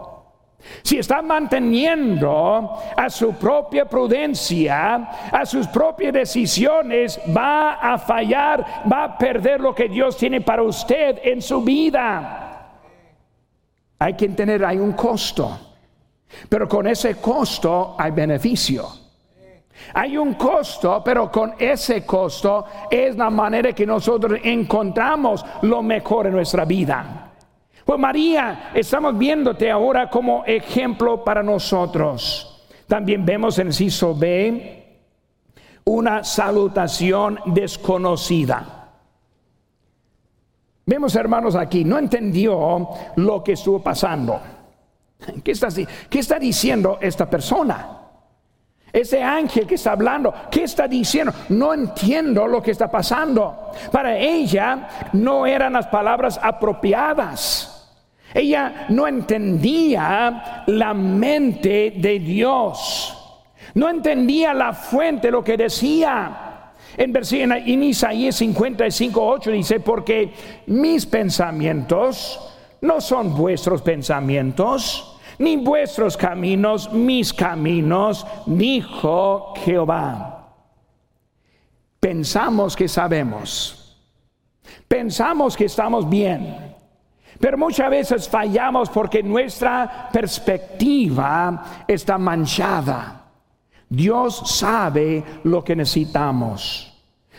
Si 0.81 0.97
está 0.97 1.21
manteniendo 1.21 2.77
a 2.95 3.09
su 3.09 3.33
propia 3.33 3.85
prudencia, 3.85 4.95
a 5.31 5.45
sus 5.45 5.67
propias 5.67 6.13
decisiones, 6.13 7.19
va 7.35 7.73
a 7.73 7.97
fallar, 7.97 8.83
va 8.91 9.03
a 9.05 9.17
perder 9.17 9.61
lo 9.61 9.73
que 9.73 9.87
Dios 9.87 10.17
tiene 10.17 10.41
para 10.41 10.63
usted 10.63 11.19
en 11.23 11.41
su 11.41 11.61
vida. 11.61 12.73
Hay 13.99 14.13
que 14.15 14.25
entender, 14.25 14.63
hay 14.63 14.77
un 14.77 14.93
costo, 14.93 15.57
pero 16.49 16.67
con 16.67 16.87
ese 16.87 17.15
costo 17.15 17.95
hay 17.97 18.11
beneficio. 18.11 19.06
Hay 19.93 20.17
un 20.17 20.33
costo, 20.33 21.01
pero 21.03 21.31
con 21.31 21.55
ese 21.57 22.05
costo 22.05 22.65
es 22.89 23.15
la 23.15 23.29
manera 23.29 23.73
que 23.73 23.85
nosotros 23.85 24.39
encontramos 24.43 25.45
lo 25.61 25.81
mejor 25.81 26.27
en 26.27 26.33
nuestra 26.33 26.65
vida. 26.65 27.31
Pues 27.85 27.99
María, 27.99 28.71
estamos 28.73 29.17
viéndote 29.17 29.71
ahora 29.71 30.09
como 30.09 30.43
ejemplo 30.45 31.23
para 31.23 31.41
nosotros. 31.41 32.65
También 32.87 33.25
vemos 33.25 33.57
en 33.59 33.71
ciso 33.71 34.13
B 34.13 34.77
una 35.85 36.23
salutación 36.23 37.39
desconocida. 37.45 38.91
Vemos 40.85 41.15
hermanos 41.15 41.55
aquí, 41.55 41.83
no 41.85 41.97
entendió 41.97 42.89
lo 43.15 43.43
que 43.43 43.53
estuvo 43.53 43.81
pasando. 43.81 44.39
¿Qué 45.43 45.51
está, 45.51 45.69
¿Qué 46.09 46.19
está 46.19 46.39
diciendo 46.39 46.97
esta 47.01 47.29
persona? 47.29 47.96
Ese 48.91 49.21
ángel 49.21 49.67
que 49.67 49.75
está 49.75 49.91
hablando, 49.91 50.33
¿qué 50.49 50.63
está 50.63 50.87
diciendo? 50.87 51.33
No 51.49 51.73
entiendo 51.73 52.47
lo 52.47 52.61
que 52.61 52.71
está 52.71 52.89
pasando. 52.89 53.71
Para 53.91 54.17
ella 54.17 55.09
no 55.13 55.45
eran 55.45 55.73
las 55.73 55.87
palabras 55.87 56.39
apropiadas. 56.41 57.73
Ella 58.33 58.85
no 58.89 59.07
entendía 59.07 60.63
la 60.67 60.93
mente 60.93 61.93
de 61.95 62.19
Dios. 62.19 63.13
No 63.73 63.89
entendía 63.89 64.53
la 64.53 64.73
fuente, 64.73 65.29
lo 65.29 65.43
que 65.43 65.57
decía. 65.57 66.43
En, 66.97 67.13
en 67.15 67.83
Isaías 67.83 68.35
55, 68.35 69.23
8 69.23 69.51
dice, 69.51 69.79
porque 69.79 70.33
mis 70.67 71.05
pensamientos 71.05 72.39
no 72.81 73.01
son 73.01 73.35
vuestros 73.35 73.81
pensamientos, 73.81 75.16
ni 75.39 75.57
vuestros 75.57 76.17
caminos, 76.17 76.91
mis 76.91 77.33
caminos, 77.33 78.25
dijo 78.45 79.53
Jehová. 79.57 80.53
Pensamos 81.99 82.75
que 82.75 82.87
sabemos, 82.87 83.97
pensamos 84.87 85.57
que 85.57 85.65
estamos 85.65 86.07
bien, 86.07 86.75
pero 87.39 87.57
muchas 87.57 87.89
veces 87.89 88.29
fallamos 88.29 88.89
porque 88.89 89.21
nuestra 89.21 90.09
perspectiva 90.11 91.83
está 91.87 92.17
manchada. 92.17 93.23
Dios 93.89 94.43
sabe 94.45 95.23
lo 95.43 95.63
que 95.63 95.75
necesitamos. 95.75 96.86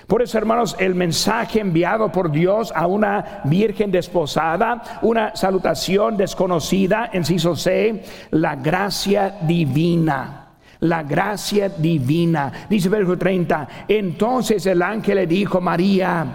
Por 0.09 0.23
eso, 0.23 0.39
hermanos, 0.39 0.75
el 0.79 0.95
mensaje 0.95 1.61
enviado 1.61 2.11
por 2.11 2.33
Dios 2.33 2.73
a 2.75 2.87
una 2.87 3.43
virgen 3.45 3.91
desposada, 3.91 5.01
una 5.03 5.37
salutación 5.37 6.17
desconocida, 6.17 7.11
en 7.13 7.27
C, 7.27 8.03
la 8.31 8.57
gracia 8.57 9.37
divina. 9.43 10.47
La 10.81 11.03
gracia 11.03 11.69
divina. 11.69 12.51
Dice 12.71 12.89
verso 12.89 13.19
30, 13.19 13.69
entonces 13.87 14.65
el 14.65 14.81
ángel 14.81 15.17
le 15.17 15.27
dijo, 15.27 15.61
María, 15.61 16.27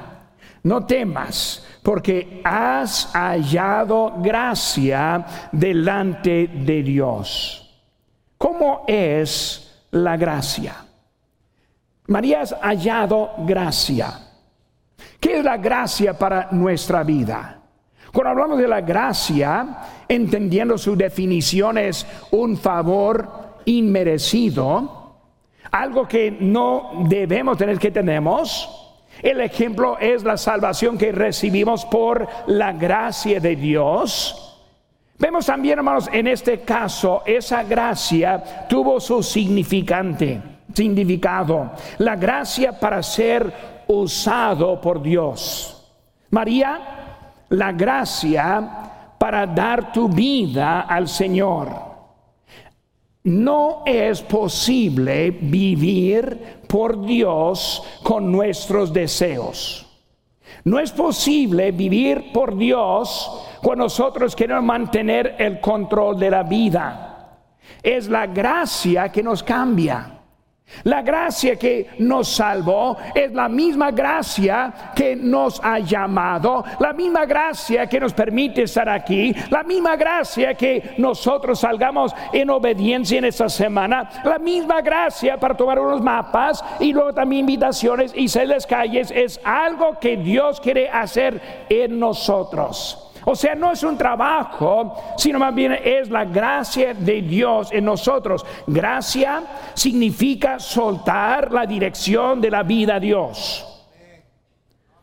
no 0.61 0.85
temas 0.85 1.65
porque 1.81 2.41
has 2.43 3.09
hallado 3.13 4.17
gracia 4.19 5.25
delante 5.51 6.47
de 6.47 6.83
Dios. 6.83 7.73
¿Cómo 8.37 8.85
es 8.87 9.87
la 9.89 10.15
gracia? 10.15 10.75
María 12.07 12.41
has 12.41 12.53
hallado 12.61 13.31
gracia. 13.39 14.19
¿Qué 15.19 15.39
es 15.39 15.43
la 15.43 15.57
gracia 15.57 16.17
para 16.17 16.49
nuestra 16.51 17.03
vida? 17.03 17.59
Cuando 18.11 18.29
hablamos 18.29 18.57
de 18.59 18.67
la 18.67 18.81
gracia, 18.81 19.77
entendiendo 20.07 20.77
su 20.77 20.95
definición 20.95 21.77
es 21.77 22.05
un 22.31 22.57
favor 22.57 23.61
inmerecido, 23.65 25.17
algo 25.71 26.07
que 26.07 26.29
no 26.29 27.05
debemos 27.07 27.57
tener 27.57 27.79
que 27.79 27.89
tenemos, 27.89 28.69
el 29.21 29.41
ejemplo 29.41 29.97
es 29.97 30.23
la 30.23 30.37
salvación 30.37 30.97
que 30.97 31.11
recibimos 31.11 31.85
por 31.85 32.27
la 32.47 32.73
gracia 32.73 33.39
de 33.39 33.55
Dios. 33.55 34.59
Vemos 35.17 35.45
también, 35.45 35.79
hermanos, 35.79 36.09
en 36.11 36.27
este 36.27 36.61
caso, 36.61 37.23
esa 37.25 37.63
gracia 37.63 38.67
tuvo 38.67 38.99
su 38.99 39.23
significante, 39.23 40.41
significado. 40.73 41.71
La 41.99 42.15
gracia 42.15 42.77
para 42.79 43.01
ser 43.01 43.83
usado 43.87 44.79
por 44.81 45.01
Dios. 45.01 45.91
María, 46.31 46.79
la 47.49 47.71
gracia 47.71 49.15
para 49.17 49.45
dar 49.45 49.91
tu 49.91 50.09
vida 50.09 50.81
al 50.81 51.07
Señor. 51.07 51.93
No 53.25 53.83
es 53.85 54.21
posible 54.21 55.31
vivir 55.31 56.63
por 56.67 57.05
Dios 57.05 57.81
con 58.03 58.31
nuestros 58.31 58.91
deseos. 58.91 59.87
No 60.65 60.79
es 60.79 60.91
posible 60.91 61.71
vivir 61.71 62.31
por 62.33 62.57
Dios 62.57 63.47
cuando 63.61 63.85
nosotros 63.85 64.35
queremos 64.35 64.63
mantener 64.63 65.35
el 65.39 65.59
control 65.61 66.19
de 66.19 66.29
la 66.29 66.43
vida. 66.43 67.39
Es 67.81 68.07
la 68.07 68.27
gracia 68.27 69.09
que 69.09 69.23
nos 69.23 69.43
cambia. 69.43 70.12
La 70.83 71.01
gracia 71.01 71.55
que 71.55 71.91
nos 71.99 72.27
salvó 72.27 72.97
es 73.13 73.31
la 73.31 73.47
misma 73.47 73.91
gracia 73.91 74.91
que 74.95 75.15
nos 75.15 75.61
ha 75.63 75.79
llamado, 75.79 76.63
la 76.79 76.93
misma 76.93 77.25
gracia 77.25 77.87
que 77.87 77.99
nos 77.99 78.13
permite 78.13 78.63
estar 78.63 78.89
aquí, 78.89 79.33
la 79.49 79.63
misma 79.63 79.95
gracia 79.95 80.55
que 80.55 80.95
nosotros 80.97 81.59
salgamos 81.59 82.13
en 82.33 82.49
obediencia 82.49 83.19
en 83.19 83.25
esta 83.25 83.47
semana, 83.49 84.09
la 84.25 84.39
misma 84.39 84.81
gracia 84.81 85.37
para 85.37 85.55
tomar 85.55 85.79
unos 85.79 86.01
mapas 86.01 86.63
y 86.79 86.91
luego 86.91 87.13
también 87.13 87.41
invitaciones 87.41 88.11
y 88.15 88.27
las 88.45 88.65
calles 88.65 89.11
es 89.11 89.39
algo 89.43 89.99
que 89.99 90.17
Dios 90.17 90.59
quiere 90.59 90.89
hacer 90.89 91.65
en 91.69 91.99
nosotros. 91.99 93.12
O 93.25 93.35
sea, 93.35 93.55
no 93.55 93.71
es 93.71 93.83
un 93.83 93.97
trabajo, 93.97 95.15
sino 95.17 95.39
más 95.39 95.55
bien 95.55 95.77
es 95.83 96.09
la 96.09 96.25
gracia 96.25 96.93
de 96.93 97.21
Dios 97.21 97.71
en 97.71 97.85
nosotros. 97.85 98.45
Gracia 98.67 99.43
significa 99.73 100.59
soltar 100.59 101.51
la 101.51 101.65
dirección 101.65 102.41
de 102.41 102.51
la 102.51 102.63
vida 102.63 102.95
a 102.95 102.99
Dios. 102.99 103.69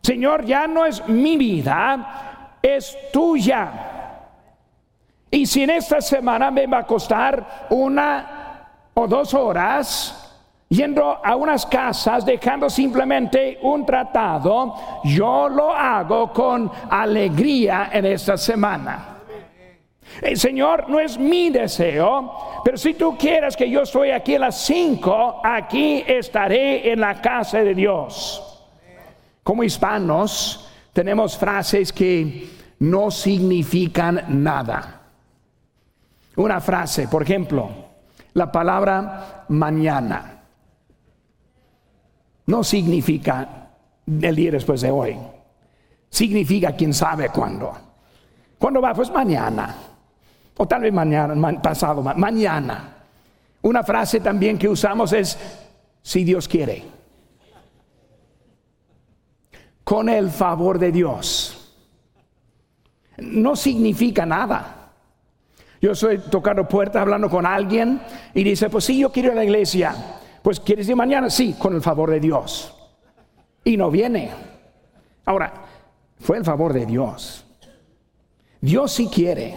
Señor, 0.01 0.45
ya 0.45 0.67
no 0.67 0.85
es 0.85 1.07
mi 1.07 1.37
vida, 1.37 2.57
es 2.61 2.97
tuya. 3.11 3.71
Y 5.29 5.45
si 5.45 5.63
en 5.63 5.71
esta 5.71 6.01
semana 6.01 6.51
me 6.51 6.67
va 6.67 6.79
a 6.79 6.85
costar 6.85 7.67
una 7.69 8.67
o 8.93 9.07
dos 9.07 9.33
horas, 9.33 10.30
yendo 10.71 11.19
a 11.23 11.35
unas 11.35 11.65
casas, 11.65 12.25
dejando 12.25 12.69
simplemente 12.69 13.59
un 13.61 13.85
tratado, 13.85 14.73
yo 15.03 15.49
lo 15.49 15.73
hago 15.73 16.31
con 16.31 16.71
alegría 16.89 17.89
en 17.91 18.05
esta 18.05 18.37
semana. 18.37 19.17
El 20.21 20.37
Señor 20.37 20.89
no 20.89 20.99
es 20.99 21.17
mi 21.17 21.49
deseo, 21.49 22.61
pero 22.63 22.77
si 22.77 22.93
tú 22.93 23.17
quieres 23.17 23.57
que 23.57 23.69
yo 23.69 23.81
estoy 23.81 24.11
aquí 24.11 24.35
a 24.35 24.39
las 24.39 24.61
cinco, 24.61 25.41
aquí 25.43 26.03
estaré 26.07 26.91
en 26.91 27.01
la 27.01 27.19
casa 27.21 27.59
de 27.59 27.75
Dios. 27.75 28.63
Como 29.43 29.63
hispanos 29.63 30.69
tenemos 30.93 31.37
frases 31.37 31.91
que 31.91 32.47
no 32.79 33.11
significan 33.11 34.23
nada. 34.41 35.01
Una 36.37 36.61
frase, 36.61 37.09
por 37.09 37.23
ejemplo, 37.23 37.69
la 38.33 38.49
palabra 38.49 39.45
mañana 39.49 40.40
no 42.51 42.65
significa 42.65 43.69
el 44.05 44.35
día 44.35 44.51
después 44.51 44.81
de 44.81 44.91
hoy. 44.91 45.17
Significa 46.09 46.75
quién 46.75 46.93
sabe 46.93 47.29
cuándo. 47.29 47.71
¿Cuándo 48.59 48.81
va? 48.81 48.93
Pues 48.93 49.09
mañana. 49.09 49.73
O 50.57 50.67
tal 50.67 50.81
vez 50.81 50.91
mañana, 50.91 51.61
pasado, 51.61 52.01
mañana. 52.01 52.97
Una 53.61 53.83
frase 53.83 54.19
también 54.19 54.57
que 54.57 54.67
usamos 54.67 55.13
es, 55.13 55.39
si 56.01 56.25
Dios 56.25 56.45
quiere. 56.49 56.83
Con 59.85 60.09
el 60.09 60.29
favor 60.29 60.77
de 60.77 60.91
Dios. 60.91 61.73
No 63.17 63.55
significa 63.55 64.25
nada. 64.25 64.91
Yo 65.79 65.93
estoy 65.93 66.17
tocando 66.17 66.67
puertas 66.67 67.01
hablando 67.01 67.29
con 67.29 67.45
alguien 67.45 68.01
y 68.33 68.43
dice, 68.43 68.69
pues 68.69 68.83
sí, 68.83 68.99
yo 68.99 69.09
quiero 69.09 69.29
ir 69.29 69.31
a 69.31 69.35
la 69.35 69.45
iglesia. 69.45 70.19
Pues 70.41 70.59
quieres 70.59 70.89
ir 70.89 70.95
mañana, 70.95 71.29
sí, 71.29 71.55
con 71.57 71.75
el 71.75 71.81
favor 71.81 72.09
de 72.11 72.19
Dios. 72.19 72.75
y 73.63 73.77
no 73.77 73.91
viene. 73.91 74.31
Ahora, 75.25 75.53
fue 76.19 76.37
el 76.37 76.45
favor 76.45 76.73
de 76.73 76.85
Dios. 76.85 77.45
Dios 78.59 78.91
sí 78.91 79.07
quiere. 79.07 79.55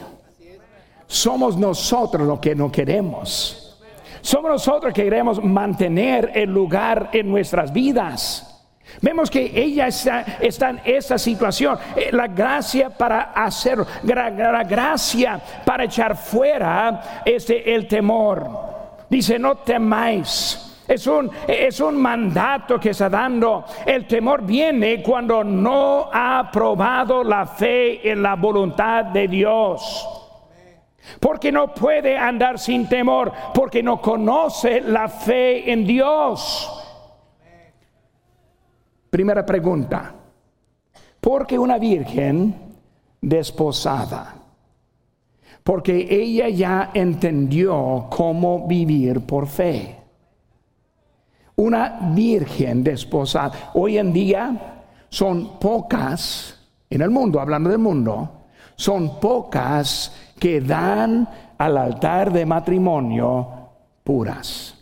Somos 1.07 1.57
nosotros 1.57 2.27
los 2.27 2.39
que 2.39 2.55
no 2.55 2.71
queremos. 2.71 3.81
Somos 4.21 4.51
nosotros 4.51 4.93
que 4.93 5.05
queremos 5.05 5.43
mantener 5.43 6.33
el 6.35 6.51
lugar 6.51 7.11
en 7.13 7.31
nuestras 7.31 7.73
vidas. 7.73 8.51
Vemos 9.01 9.31
que 9.31 9.53
ella 9.55 9.89
está, 9.89 10.25
en 10.71 10.81
esa 10.85 11.19
situación. 11.19 11.79
Eh, 11.97 12.11
la 12.13 12.29
gracia 12.29 12.91
para 12.91 13.33
hacer, 13.33 13.79
la 14.03 14.65
gracia 14.65 15.41
para 15.65 15.85
echar 15.85 16.17
fuera 16.17 17.23
este, 17.25 17.75
el 17.75 17.87
temor. 17.87 18.49
Dice, 19.11 19.39
no 19.39 19.57
temáis. 19.57 20.64
Es 20.87 21.07
un, 21.07 21.31
es 21.49 21.81
un 21.81 22.01
mandato 22.01 22.79
que 22.79 22.91
está 22.91 23.09
dando. 23.09 23.65
El 23.87 24.07
temor 24.07 24.43
viene 24.45 25.03
cuando 25.03 25.43
no 25.43 26.11
ha 26.13 26.51
probado 26.53 27.25
la 27.25 27.47
fe 27.47 28.11
en 28.11 28.23
la 28.23 28.37
voluntad 28.37 29.07
de 29.07 29.27
Dios. 29.27 30.09
Porque 31.21 31.51
no 31.51 31.73
puede 31.73 32.17
andar 32.17 32.59
sin 32.59 32.89
temor, 32.89 33.33
porque 33.55 33.83
no 33.83 34.01
conoce 34.01 34.81
la 34.81 35.09
fe 35.09 35.71
en 35.71 35.87
Dios. 35.87 36.71
Primera 39.11 39.45
pregunta. 39.45 40.15
¿Por 41.21 41.47
qué 41.47 41.59
una 41.59 41.79
virgen 41.79 42.55
desposada? 43.21 44.35
Porque 45.63 46.07
ella 46.11 46.51
ya 46.51 46.91
entendió 46.93 48.07
cómo 48.11 48.67
vivir 48.67 49.25
por 49.25 49.47
fe. 49.47 50.04
Una 51.57 52.11
virgen 52.13 52.83
desposada. 52.83 53.71
Hoy 53.75 53.99
en 53.99 54.13
día 54.13 54.83
son 55.09 55.59
pocas, 55.59 56.59
en 56.91 57.03
el 57.03 57.11
mundo, 57.11 57.41
hablando 57.41 57.71
del 57.71 57.79
mundo, 57.79 58.47
son 58.77 59.21
pocas 59.21 60.13
que 60.39 60.61
dan 60.61 61.29
al 61.59 61.79
altar 61.79 62.33
de 62.33 62.45
matrimonio 62.45 63.49
puras. 64.03 64.75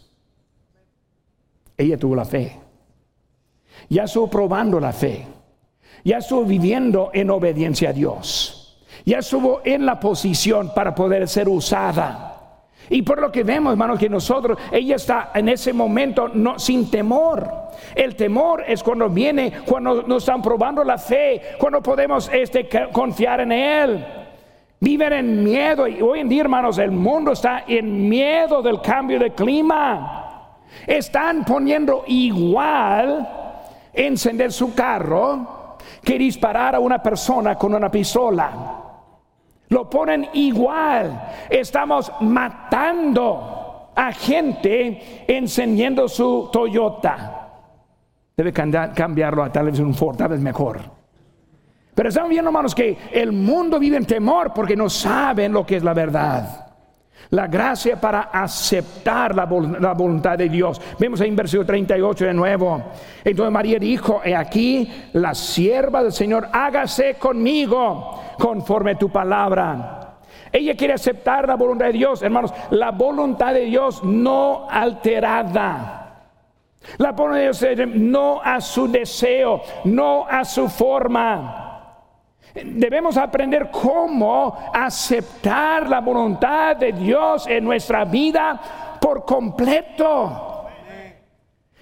Ella 1.77 1.99
tuvo 1.99 2.17
la 2.17 2.25
fe. 2.25 2.59
Ya 3.89 4.05
estuvo 4.05 4.29
probando 4.29 4.81
la 4.81 4.93
fe. 4.93 5.27
Ya 6.05 6.19
estuvo 6.19 6.45
viviendo 6.45 7.11
en 7.13 7.31
obediencia 7.31 7.91
a 7.91 7.93
Dios. 7.93 8.83
Ya 9.05 9.19
estuvo 9.19 9.61
en 9.65 9.85
la 9.85 10.01
posición 10.01 10.73
para 10.75 10.95
poder 10.95 11.29
ser 11.29 11.49
usada. 11.49 12.32
Y 12.93 13.01
por 13.01 13.23
lo 13.23 13.33
que 13.33 13.43
vemos, 13.43 13.73
hermanos, 13.73 13.99
que 13.99 14.11
nosotros, 14.11 14.59
ella 14.71 14.97
está 14.97 15.31
en 15.35 15.49
ese 15.49 15.73
momento 15.73 16.31
sin 16.59 16.91
temor. 16.91 17.51
El 17.95 18.15
temor 18.15 18.65
es 18.69 18.83
cuando 18.83 19.09
viene, 19.09 19.51
cuando 19.65 20.03
nos 20.03 20.23
están 20.23 20.43
probando 20.43 20.85
la 20.85 20.99
fe, 20.99 21.41
cuando 21.59 21.83
podemos 21.83 22.31
este, 22.31 22.69
confiar 22.93 23.41
en 23.41 23.53
Él. 23.53 24.07
Viven 24.79 25.13
en 25.15 25.43
miedo 25.43 25.89
y 25.89 26.03
hoy 26.03 26.21
en 26.21 26.29
día, 26.29 26.43
hermanos, 26.43 26.77
el 26.77 26.91
mundo 26.91 27.33
está 27.33 27.65
en 27.67 28.11
miedo 28.11 28.61
del 28.61 28.83
cambio 28.83 29.19
de 29.19 29.33
clima. 29.33 30.59
Están 30.87 31.47
poniendo 31.47 32.05
igual 32.09 33.27
encender 33.95 34.53
su 34.53 34.75
carro 34.75 35.79
que 36.05 36.19
disparar 36.19 36.75
a 36.75 36.81
una 36.81 37.03
persona 37.03 37.55
con 37.55 37.73
una 37.73 37.91
pistola. 37.91 38.82
Lo 39.73 39.89
ponen 39.89 40.29
igual. 40.35 41.47
Estamos 41.49 42.13
matando 42.21 43.91
a 43.97 44.13
gente 44.13 45.25
encendiendo 45.27 46.09
su 46.09 46.51
Toyota. 46.53 47.49
Debe 48.37 48.53
cambiarlo 48.53 49.43
a 49.43 49.51
tal 49.51 49.67
vez 49.67 49.79
un 49.79 49.95
Ford, 49.95 50.19
tal 50.19 50.29
vez 50.29 50.41
mejor. 50.41 50.81
Pero 51.95 52.09
estamos 52.11 52.29
viendo, 52.29 52.51
hermanos, 52.51 52.75
que 52.75 52.99
el 53.13 53.33
mundo 53.33 53.79
vive 53.79 53.97
en 53.97 54.05
temor 54.05 54.53
porque 54.55 54.77
no 54.77 54.91
saben 54.91 55.53
lo 55.53 55.65
que 55.65 55.77
es 55.77 55.83
la 55.83 55.95
verdad. 55.95 56.72
La 57.33 57.47
gracia 57.47 57.99
para 57.99 58.29
aceptar 58.31 59.35
la, 59.35 59.47
voluntad 59.47 60.37
de 60.37 60.51
Dios. 60.51 60.79
Vemos 60.99 61.19
en 61.23 61.35
versículo 61.35 61.67
38 61.67 62.27
de 62.27 62.35
nuevo. 62.35 62.83
Entonces 63.25 63.51
María 63.51 63.79
dijo, 63.79 64.21
he 64.23 64.37
aquí, 64.37 64.93
la 65.15 65.35
sierva 65.35 66.03
del 66.03 66.13
Señor, 66.13 66.49
hágase 66.53 67.15
conmigo 67.15 68.21
conforme 68.39 68.97
tu 68.97 69.09
palabra. 69.09 70.19
Ella 70.53 70.77
quiere 70.77 70.93
aceptar 70.93 71.49
la 71.49 71.57
voluntad 71.57 71.87
de 71.87 71.93
Dios, 71.93 72.21
hermanos, 72.21 72.53
la 72.69 72.91
voluntad 72.91 73.55
de 73.55 73.65
Dios 73.65 74.05
no 74.05 74.69
alterada. 74.69 76.27
La 76.99 77.13
voluntad 77.13 77.61
de 77.61 77.77
Dios 77.77 77.89
no 77.95 78.43
a 78.43 78.61
su 78.61 78.89
deseo, 78.89 79.63
no 79.85 80.27
a 80.29 80.45
su 80.45 80.69
forma. 80.69 81.62
Debemos 82.55 83.17
aprender 83.17 83.71
cómo 83.71 84.71
aceptar 84.75 85.89
la 85.89 86.01
voluntad 86.01 86.77
de 86.77 86.93
Dios 86.93 87.47
en 87.47 87.65
nuestra 87.65 88.05
vida 88.05 88.61
por 89.01 89.25
completo. 89.25 90.53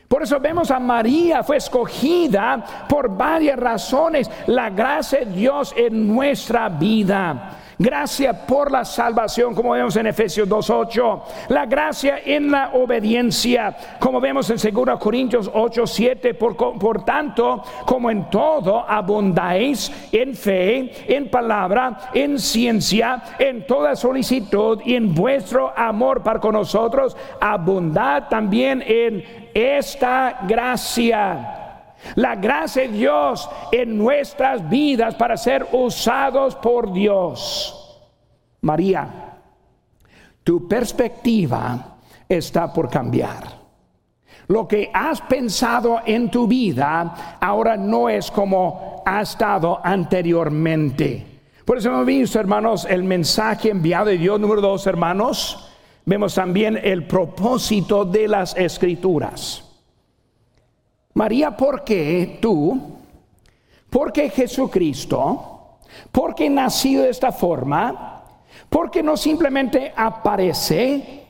Por 0.06 0.24
eso 0.24 0.40
vemos 0.40 0.70
a 0.72 0.80
María, 0.80 1.44
fue 1.44 1.58
escogida 1.58 2.86
por 2.88 3.16
varias 3.16 3.56
razones, 3.56 4.28
la 4.48 4.68
gracia 4.70 5.20
de 5.20 5.26
Dios 5.26 5.72
en 5.76 6.08
nuestra 6.08 6.68
vida. 6.68 7.59
Gracia 7.82 8.34
por 8.46 8.70
la 8.70 8.84
salvación, 8.84 9.54
como 9.54 9.70
vemos 9.70 9.96
en 9.96 10.06
Efesios 10.06 10.46
2.8. 10.46 11.22
La 11.48 11.64
gracia 11.64 12.20
en 12.22 12.50
la 12.50 12.72
obediencia, 12.74 13.74
como 13.98 14.20
vemos 14.20 14.50
en 14.50 14.74
2 14.74 14.98
Corintios 15.00 15.50
8.7. 15.50 16.36
Por, 16.36 16.58
por 16.58 17.04
tanto, 17.06 17.64
como 17.86 18.10
en 18.10 18.28
todo 18.28 18.84
abundáis 18.86 19.90
en 20.12 20.34
fe, 20.34 20.92
en 21.08 21.30
palabra, 21.30 22.10
en 22.12 22.38
ciencia, 22.38 23.22
en 23.38 23.66
toda 23.66 23.96
solicitud 23.96 24.82
y 24.84 24.94
en 24.94 25.14
vuestro 25.14 25.72
amor 25.74 26.22
para 26.22 26.38
con 26.38 26.52
nosotros, 26.52 27.16
abundad 27.40 28.28
también 28.28 28.84
en 28.86 29.24
esta 29.54 30.40
gracia 30.46 31.59
la 32.14 32.36
gracia 32.36 32.82
de 32.82 32.88
Dios 32.88 33.48
en 33.72 33.96
nuestras 33.96 34.68
vidas 34.68 35.14
para 35.14 35.36
ser 35.36 35.66
usados 35.72 36.56
por 36.56 36.92
Dios. 36.92 38.00
María, 38.62 39.38
tu 40.42 40.66
perspectiva 40.66 41.98
está 42.28 42.72
por 42.72 42.88
cambiar. 42.88 43.60
Lo 44.48 44.66
que 44.66 44.90
has 44.92 45.20
pensado 45.20 46.00
en 46.04 46.30
tu 46.30 46.48
vida 46.48 47.38
ahora 47.40 47.76
no 47.76 48.08
es 48.08 48.30
como 48.30 49.02
ha 49.06 49.20
estado 49.20 49.80
anteriormente. 49.82 51.24
Por 51.64 51.78
eso 51.78 51.90
hemos 51.90 52.04
visto, 52.04 52.40
hermanos, 52.40 52.84
el 52.90 53.04
mensaje 53.04 53.70
enviado 53.70 54.06
de 54.06 54.18
Dios 54.18 54.40
número 54.40 54.60
dos, 54.60 54.86
hermanos. 54.88 55.70
Vemos 56.04 56.34
también 56.34 56.76
el 56.82 57.06
propósito 57.06 58.04
de 58.04 58.26
las 58.26 58.56
escrituras. 58.56 59.69
María, 61.14 61.56
¿por 61.56 61.82
qué 61.82 62.38
tú? 62.40 62.98
¿Por 63.88 64.12
qué 64.12 64.30
Jesucristo? 64.30 65.78
¿Por 66.12 66.34
qué 66.34 66.48
nacido 66.48 67.02
de 67.02 67.10
esta 67.10 67.32
forma? 67.32 68.22
¿Por 68.68 68.90
qué 68.90 69.02
no 69.02 69.16
simplemente 69.16 69.92
aparece? 69.94 71.26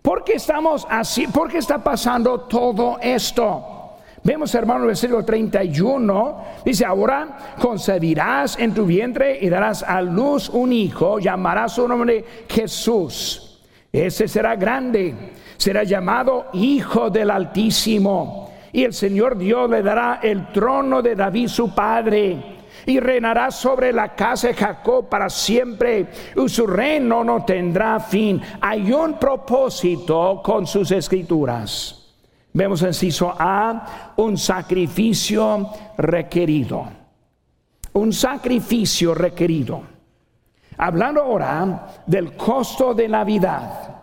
¿Por 0.00 0.22
qué 0.22 0.34
estamos 0.34 0.86
así? 0.88 1.26
¿Por 1.26 1.50
qué 1.50 1.58
está 1.58 1.82
pasando 1.82 2.42
todo 2.42 2.98
esto? 3.00 3.96
Vemos, 4.22 4.54
hermano, 4.54 4.82
el 4.82 4.86
versículo 4.88 5.24
31, 5.24 6.44
dice, 6.64 6.86
ahora 6.86 7.56
concebirás 7.60 8.58
en 8.58 8.72
tu 8.72 8.86
vientre 8.86 9.38
y 9.40 9.50
darás 9.50 9.82
a 9.82 10.00
luz 10.00 10.48
un 10.48 10.72
hijo, 10.72 11.18
llamarás 11.18 11.72
su 11.72 11.86
nombre 11.86 12.24
Jesús. 12.48 13.60
Ese 13.92 14.26
será 14.26 14.56
grande, 14.56 15.14
será 15.58 15.82
llamado 15.82 16.46
Hijo 16.54 17.10
del 17.10 17.30
Altísimo 17.30 18.43
y 18.74 18.82
el 18.82 18.92
Señor 18.92 19.38
Dios 19.38 19.70
le 19.70 19.82
dará 19.82 20.18
el 20.20 20.48
trono 20.48 21.00
de 21.00 21.14
David 21.14 21.46
su 21.46 21.72
padre 21.72 22.56
y 22.84 22.98
reinará 22.98 23.52
sobre 23.52 23.92
la 23.92 24.16
casa 24.16 24.48
de 24.48 24.54
Jacob 24.54 25.08
para 25.08 25.30
siempre 25.30 26.08
y 26.34 26.48
su 26.48 26.66
reino 26.66 27.22
no 27.22 27.44
tendrá 27.44 28.00
fin. 28.00 28.42
Hay 28.60 28.92
un 28.92 29.14
propósito 29.14 30.42
con 30.44 30.66
sus 30.66 30.90
escrituras. 30.90 32.16
Vemos 32.52 32.82
en 32.82 32.94
Ciso 32.94 33.32
A 33.38 34.14
un 34.16 34.36
sacrificio 34.36 35.70
requerido. 35.96 36.84
Un 37.92 38.12
sacrificio 38.12 39.14
requerido. 39.14 39.82
Hablando 40.78 41.22
ahora 41.22 42.02
del 42.06 42.36
costo 42.36 42.92
de 42.92 43.08
la 43.08 43.22
vida. 43.22 44.02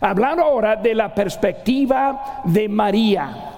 Hablando 0.00 0.42
ahora 0.42 0.74
de 0.74 0.92
la 0.92 1.14
perspectiva 1.14 2.42
de 2.44 2.68
María. 2.68 3.51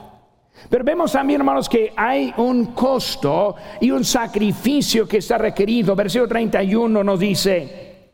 Pero 0.68 0.84
vemos 0.84 1.12
también, 1.12 1.40
hermanos, 1.40 1.68
que 1.68 1.92
hay 1.96 2.32
un 2.36 2.66
costo 2.66 3.56
y 3.80 3.90
un 3.90 4.04
sacrificio 4.04 5.06
que 5.06 5.18
está 5.18 5.38
requerido. 5.38 5.94
Versículo 5.94 6.28
31 6.28 7.04
nos 7.04 7.20
dice, 7.20 8.10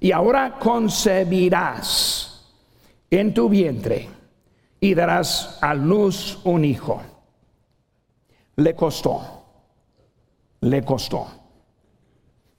y 0.00 0.12
ahora 0.12 0.58
concebirás 0.58 2.28
en 3.10 3.34
tu 3.34 3.48
vientre 3.48 4.08
y 4.80 4.94
darás 4.94 5.58
a 5.60 5.74
luz 5.74 6.38
un 6.44 6.64
hijo. 6.64 7.02
le 8.56 8.74
costó, 8.74 9.44
le 10.60 10.82
costó. 10.82 11.26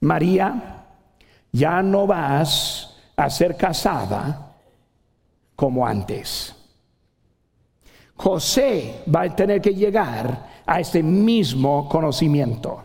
María, 0.00 0.86
ya 1.52 1.82
no 1.82 2.06
vas 2.06 2.96
a 3.16 3.28
ser 3.28 3.56
casada 3.56 4.54
como 5.54 5.86
antes. 5.86 6.56
José 8.20 9.02
va 9.14 9.22
a 9.22 9.34
tener 9.34 9.62
que 9.62 9.74
llegar 9.74 10.62
a 10.66 10.78
este 10.78 11.02
mismo 11.02 11.88
conocimiento. 11.88 12.82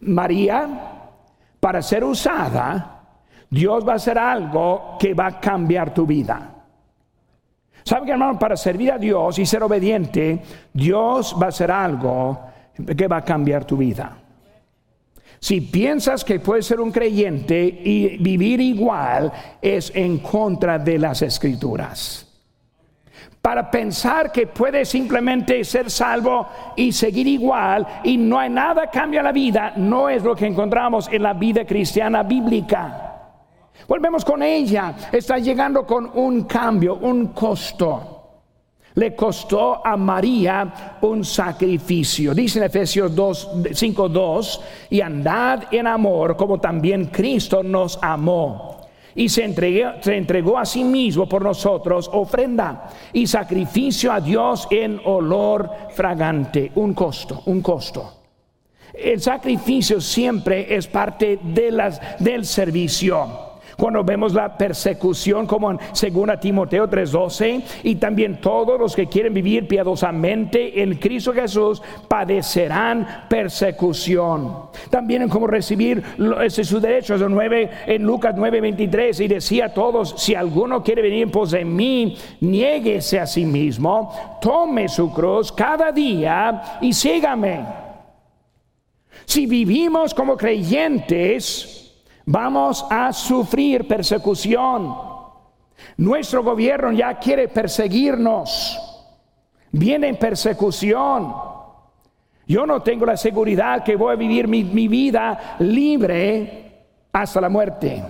María, 0.00 0.68
para 1.60 1.80
ser 1.80 2.02
usada, 2.02 3.20
Dios 3.48 3.86
va 3.86 3.92
a 3.92 3.96
hacer 3.96 4.18
algo 4.18 4.96
que 4.98 5.14
va 5.14 5.26
a 5.26 5.40
cambiar 5.40 5.94
tu 5.94 6.04
vida. 6.04 6.52
¿Sabe 7.84 8.06
que 8.06 8.12
hermano? 8.12 8.36
Para 8.40 8.56
servir 8.56 8.90
a 8.90 8.98
Dios 8.98 9.38
y 9.38 9.46
ser 9.46 9.62
obediente, 9.62 10.42
Dios 10.72 11.36
va 11.40 11.46
a 11.46 11.50
hacer 11.50 11.70
algo 11.70 12.40
que 12.96 13.06
va 13.06 13.18
a 13.18 13.24
cambiar 13.24 13.64
tu 13.64 13.76
vida. 13.76 14.16
Si 15.38 15.60
piensas 15.60 16.24
que 16.24 16.40
puedes 16.40 16.66
ser 16.66 16.80
un 16.80 16.90
creyente 16.90 17.64
y 17.64 18.18
vivir 18.18 18.60
igual, 18.60 19.32
es 19.62 19.92
en 19.94 20.18
contra 20.18 20.76
de 20.76 20.98
las 20.98 21.22
escrituras. 21.22 22.25
Para 23.46 23.70
pensar 23.70 24.32
que 24.32 24.48
puedes 24.48 24.88
simplemente 24.88 25.62
ser 25.62 25.88
salvo 25.88 26.48
y 26.74 26.90
seguir 26.90 27.28
igual 27.28 27.86
y 28.02 28.16
no 28.16 28.40
hay 28.40 28.50
nada 28.50 28.90
cambia 28.90 29.22
la 29.22 29.30
vida, 29.30 29.72
no 29.76 30.08
es 30.08 30.24
lo 30.24 30.34
que 30.34 30.46
encontramos 30.46 31.08
en 31.12 31.22
la 31.22 31.32
vida 31.32 31.64
cristiana 31.64 32.24
bíblica. 32.24 33.30
Volvemos 33.86 34.24
con 34.24 34.42
ella. 34.42 34.96
Está 35.12 35.38
llegando 35.38 35.86
con 35.86 36.10
un 36.14 36.42
cambio, 36.42 36.96
un 36.96 37.28
costo. 37.28 38.40
Le 38.94 39.14
costó 39.14 39.86
a 39.86 39.96
María 39.96 40.96
un 41.02 41.24
sacrificio. 41.24 42.34
Dice 42.34 42.58
en 42.58 42.64
Efesios 42.64 43.14
2, 43.14 43.50
5, 43.72 44.08
2, 44.08 44.60
y 44.90 45.00
andad 45.00 45.72
en 45.72 45.86
amor 45.86 46.36
como 46.36 46.58
también 46.58 47.04
Cristo 47.12 47.62
nos 47.62 47.96
amó. 48.02 48.75
Y 49.16 49.28
se 49.28 49.44
entregó, 49.44 49.94
se 50.00 50.16
entregó 50.16 50.58
a 50.58 50.64
sí 50.64 50.84
mismo 50.84 51.28
por 51.28 51.42
nosotros 51.42 52.08
ofrenda 52.12 52.90
y 53.12 53.26
sacrificio 53.26 54.12
a 54.12 54.20
Dios 54.20 54.68
en 54.70 55.00
olor 55.04 55.70
fragante. 55.90 56.70
Un 56.76 56.94
costo, 56.94 57.42
un 57.46 57.60
costo. 57.62 58.12
El 58.94 59.20
sacrificio 59.20 60.00
siempre 60.00 60.74
es 60.74 60.86
parte 60.86 61.38
de 61.42 61.70
las, 61.70 62.00
del 62.18 62.46
servicio. 62.46 63.55
Cuando 63.76 64.02
vemos 64.02 64.32
la 64.32 64.56
persecución 64.56 65.46
como 65.46 65.70
en 65.70 65.78
2 65.78 66.40
Timoteo 66.40 66.88
3:12 66.88 67.62
y 67.82 67.96
también 67.96 68.40
todos 68.40 68.80
los 68.80 68.96
que 68.96 69.06
quieren 69.06 69.34
vivir 69.34 69.68
piadosamente 69.68 70.82
en 70.82 70.94
Cristo 70.94 71.32
Jesús 71.32 71.82
padecerán 72.08 73.26
persecución. 73.28 74.70
También 74.88 75.22
en 75.22 75.28
cómo 75.28 75.46
recibir 75.46 76.02
ese 76.42 76.64
su 76.64 76.80
derecho, 76.80 77.14
es 77.14 77.20
9 77.20 77.70
en 77.86 78.02
Lucas 78.02 78.34
9:23 78.34 79.20
y 79.20 79.28
decía 79.28 79.66
a 79.66 79.74
todos, 79.74 80.14
si 80.16 80.34
alguno 80.34 80.82
quiere 80.82 81.02
venir 81.02 81.24
en 81.24 81.30
pos 81.30 81.50
de 81.50 81.64
mí, 81.64 82.16
niéguese 82.40 83.20
a 83.20 83.26
sí 83.26 83.44
mismo, 83.44 84.38
tome 84.40 84.88
su 84.88 85.12
cruz 85.12 85.52
cada 85.52 85.92
día 85.92 86.78
y 86.80 86.92
sígame. 86.92 87.64
Si 89.26 89.46
vivimos 89.46 90.14
como 90.14 90.36
creyentes, 90.36 91.75
Vamos 92.26 92.84
a 92.90 93.12
sufrir 93.12 93.86
persecución. 93.86 94.92
Nuestro 95.96 96.42
gobierno 96.42 96.90
ya 96.90 97.18
quiere 97.18 97.48
perseguirnos. 97.48 98.78
Viene 99.70 100.14
persecución. 100.14 101.32
Yo 102.48 102.66
no 102.66 102.82
tengo 102.82 103.06
la 103.06 103.16
seguridad 103.16 103.84
que 103.84 103.94
voy 103.94 104.12
a 104.12 104.16
vivir 104.16 104.48
mi, 104.48 104.88
vida 104.88 105.56
libre 105.60 106.86
hasta 107.12 107.40
la 107.40 107.48
muerte. 107.48 108.02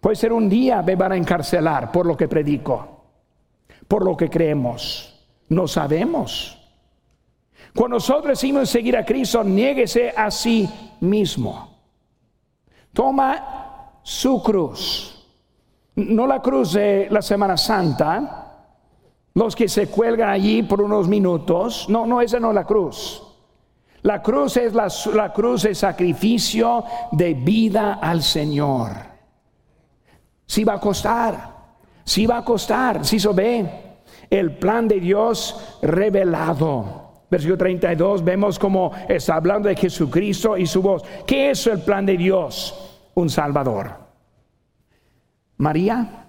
Puede 0.00 0.16
ser 0.16 0.32
un 0.32 0.48
día 0.48 0.80
me 0.80 0.96
van 0.96 1.12
a 1.12 1.16
encarcelar 1.16 1.92
por 1.92 2.06
lo 2.06 2.16
que 2.16 2.26
predico, 2.28 3.04
por 3.86 4.02
lo 4.02 4.16
que 4.16 4.30
creemos. 4.30 5.26
No 5.50 5.68
sabemos. 5.68 6.58
Cuando 7.74 7.96
nosotros 7.96 8.40
decimos 8.40 8.70
seguir 8.70 8.96
a 8.96 9.04
Cristo, 9.04 9.44
niéguese 9.44 10.10
a 10.16 10.30
sí 10.30 10.68
mismo 11.00 11.75
toma 12.96 13.90
su 14.02 14.42
cruz. 14.42 15.22
No 15.96 16.26
la 16.26 16.40
cruz 16.40 16.72
de 16.72 17.08
la 17.10 17.20
Semana 17.20 17.58
Santa, 17.58 18.64
los 19.34 19.54
que 19.54 19.68
se 19.68 19.88
cuelgan 19.88 20.30
allí 20.30 20.62
por 20.62 20.80
unos 20.80 21.06
minutos. 21.06 21.88
No, 21.90 22.06
no, 22.06 22.22
esa 22.22 22.40
no 22.40 22.48
es 22.48 22.54
la 22.54 22.64
cruz. 22.64 23.22
La 24.00 24.22
cruz 24.22 24.56
es 24.56 24.72
la, 24.72 25.32
cruz 25.32 25.64
de 25.64 25.74
sacrificio 25.74 26.84
de 27.12 27.34
vida 27.34 27.98
al 28.00 28.22
Señor. 28.22 28.92
Si 30.46 30.64
va 30.64 30.74
a 30.74 30.80
costar, 30.80 31.54
si 32.02 32.24
va 32.24 32.38
a 32.38 32.44
costar, 32.44 33.04
si 33.04 33.20
se 33.20 33.28
ve 33.32 33.66
el 34.30 34.56
plan 34.56 34.88
de 34.88 35.00
Dios 35.00 35.78
revelado. 35.82 37.24
Versículo 37.28 37.58
32, 37.58 38.24
vemos 38.24 38.58
como 38.58 38.92
está 39.08 39.34
hablando 39.34 39.68
de 39.68 39.76
Jesucristo 39.76 40.56
y 40.56 40.64
su 40.64 40.80
voz. 40.80 41.02
¿Qué 41.26 41.50
es 41.50 41.66
el 41.66 41.80
plan 41.80 42.06
de 42.06 42.16
Dios? 42.16 42.85
Un 43.16 43.30
Salvador. 43.30 43.92
María, 45.58 46.26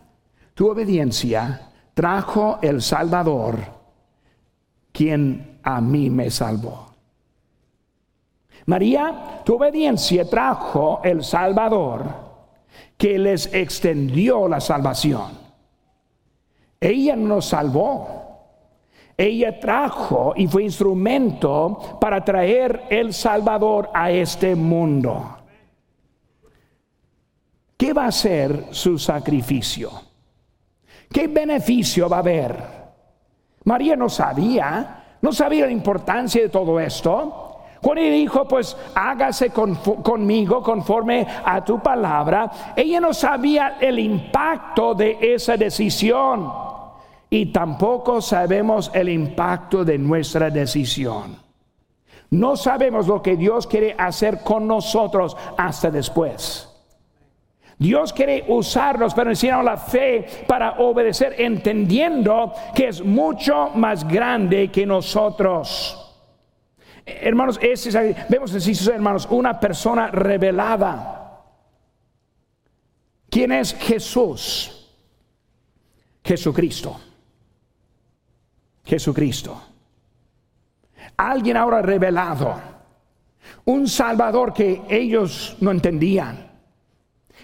tu 0.53 0.69
obediencia 0.69 1.69
trajo 1.93 2.59
el 2.61 2.81
Salvador, 2.81 3.59
quien 4.91 5.59
a 5.63 5.81
mí 5.81 6.09
me 6.09 6.31
salvó. 6.31 6.87
María, 8.67 9.41
tu 9.43 9.55
obediencia 9.55 10.29
trajo 10.29 11.01
el 11.03 11.23
Salvador, 11.23 12.03
que 12.97 13.19
les 13.19 13.53
extendió 13.53 14.47
la 14.47 14.59
salvación. 14.59 15.31
Ella 16.79 17.15
nos 17.15 17.45
salvó. 17.45 18.25
Ella 19.17 19.59
trajo 19.59 20.33
y 20.35 20.47
fue 20.47 20.63
instrumento 20.63 21.97
para 21.99 22.23
traer 22.23 22.83
el 22.89 23.13
Salvador 23.13 23.89
a 23.93 24.11
este 24.11 24.55
mundo. 24.55 25.36
¿Qué 27.77 27.93
va 27.93 28.07
a 28.07 28.11
ser 28.11 28.65
su 28.71 28.97
sacrificio? 28.97 29.91
¿Qué 31.11 31.27
beneficio 31.27 32.09
va 32.09 32.17
a 32.17 32.19
haber? 32.21 32.63
María 33.65 33.95
no 33.95 34.09
sabía, 34.09 35.17
no 35.21 35.31
sabía 35.31 35.67
la 35.67 35.71
importancia 35.71 36.41
de 36.41 36.49
todo 36.49 36.79
esto. 36.79 37.61
Cuando 37.79 38.01
ella 38.01 38.15
dijo, 38.15 38.47
pues 38.47 38.75
hágase 38.95 39.51
conmigo 39.51 40.63
conforme 40.63 41.27
a 41.45 41.63
tu 41.63 41.79
palabra, 41.79 42.73
ella 42.75 42.99
no 42.99 43.13
sabía 43.13 43.77
el 43.79 43.99
impacto 43.99 44.95
de 44.95 45.19
esa 45.21 45.55
decisión. 45.55 46.51
Y 47.29 47.47
tampoco 47.47 48.21
sabemos 48.21 48.89
el 48.93 49.09
impacto 49.09 49.85
de 49.85 49.99
nuestra 49.99 50.49
decisión. 50.49 51.37
No 52.31 52.55
sabemos 52.57 53.07
lo 53.07 53.21
que 53.21 53.37
Dios 53.37 53.67
quiere 53.67 53.95
hacer 53.97 54.43
con 54.43 54.65
nosotros 54.65 55.37
hasta 55.57 55.91
después. 55.91 56.66
Dios 57.79 58.11
quiere 58.11 58.43
usarnos 58.47 59.13
para 59.13 59.29
enseñar 59.29 59.63
la 59.63 59.77
fe, 59.77 60.25
para 60.47 60.79
obedecer, 60.79 61.35
entendiendo 61.37 62.51
que 62.73 62.87
es 62.87 63.03
mucho 63.03 63.69
más 63.75 64.07
grande 64.07 64.71
que 64.71 64.85
nosotros. 64.85 66.03
Hermanos, 67.05 67.59
vemos 68.29 68.53
en 68.53 68.93
hermanos, 68.95 69.27
una 69.29 69.59
persona 69.59 70.07
revelada. 70.07 71.43
¿Quién 73.29 73.51
es 73.51 73.75
Jesús? 73.75 74.91
Jesucristo. 76.23 76.99
Jesucristo. 78.83 79.61
Alguien 81.15 81.57
ahora 81.57 81.81
revelado. 81.83 82.59
Un 83.65 83.87
Salvador 83.87 84.51
que 84.51 84.81
ellos 84.89 85.55
no 85.61 85.71
entendían 85.71 86.46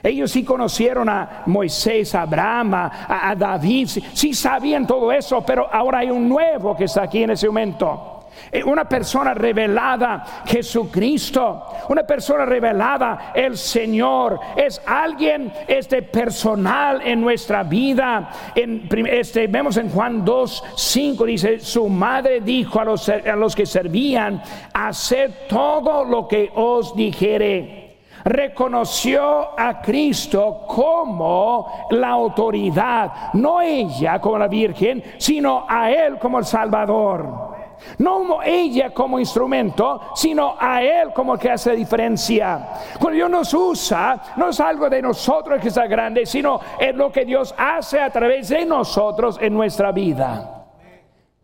ellos 0.04 0.32
sí 0.32 0.44
conocieron 0.44 1.08
a 1.08 1.44
Moisés, 1.46 2.14
a 2.14 2.24
Abraham, 2.24 2.74
a, 2.74 3.34
David, 3.38 3.88
sí, 3.88 4.34
sabían 4.34 4.86
todo 4.86 5.12
eso, 5.14 5.44
pero 5.46 5.68
ahora 5.72 6.00
hay 6.00 6.12
un 6.12 6.28
nuevo 6.28 6.76
que 6.76 6.84
está 6.84 7.04
aquí 7.04 7.24
en 7.24 7.30
ese 7.30 7.48
momento. 7.48 8.10
Eh, 8.52 8.64
una 8.64 8.84
persona 8.84 9.34
revelada, 9.34 10.44
Jesucristo, 10.46 11.68
una 11.88 12.04
persona 12.04 12.46
revelada, 12.46 13.32
el 13.34 13.58
Señor, 13.58 14.40
es 14.58 14.82
alguien 14.86 15.54
este 15.68 16.02
personal 16.02 17.02
en 17.06 17.22
nuestra 17.22 17.64
vida. 17.64 18.30
En, 18.56 18.90
este, 19.08 19.48
vemos 19.48 19.78
en 19.78 19.90
Juan 19.90 20.26
2, 20.26 20.64
5, 20.76 21.26
dice, 21.26 21.60
su 21.60 21.88
madre 21.88 22.42
dijo 22.42 22.80
a 22.80 22.84
los, 22.84 23.08
a 23.08 23.36
los 23.36 23.56
que 23.56 23.66
servían, 23.66 24.42
haced 24.74 25.32
todo 25.48 26.04
lo 26.04 26.28
que 26.28 26.52
os 26.54 26.96
dijere 26.96 27.83
reconoció 28.24 29.60
a 29.60 29.82
Cristo 29.82 30.66
como 30.68 31.88
la 31.92 32.10
autoridad, 32.10 33.34
no 33.34 33.62
ella 33.62 34.20
como 34.20 34.38
la 34.38 34.48
Virgen, 34.48 35.04
sino 35.18 35.66
a 35.68 35.92
Él 35.92 36.18
como 36.20 36.40
el 36.40 36.46
Salvador. 36.46 37.54
No 37.98 38.42
ella 38.42 38.92
como 38.92 39.20
instrumento, 39.20 40.12
sino 40.16 40.56
a 40.60 40.82
Él 40.82 41.12
como 41.14 41.38
que 41.38 41.52
hace 41.52 41.76
diferencia. 41.76 42.70
Cuando 43.00 43.16
Dios 43.16 43.30
nos 43.30 43.54
usa, 43.54 44.22
no 44.38 44.50
es 44.50 44.60
algo 44.60 44.90
de 44.90 45.02
nosotros 45.02 45.62
que 45.62 45.68
está 45.68 45.86
grande, 45.88 46.26
sino 46.26 46.60
es 46.80 46.96
lo 46.96 47.12
que 47.12 47.26
Dios 47.26 47.54
hace 47.58 48.00
a 48.00 48.10
través 48.10 48.50
de 48.50 48.66
nosotros 48.66 49.38
en 49.42 49.54
nuestra 49.54 49.92
vida. 49.92 50.66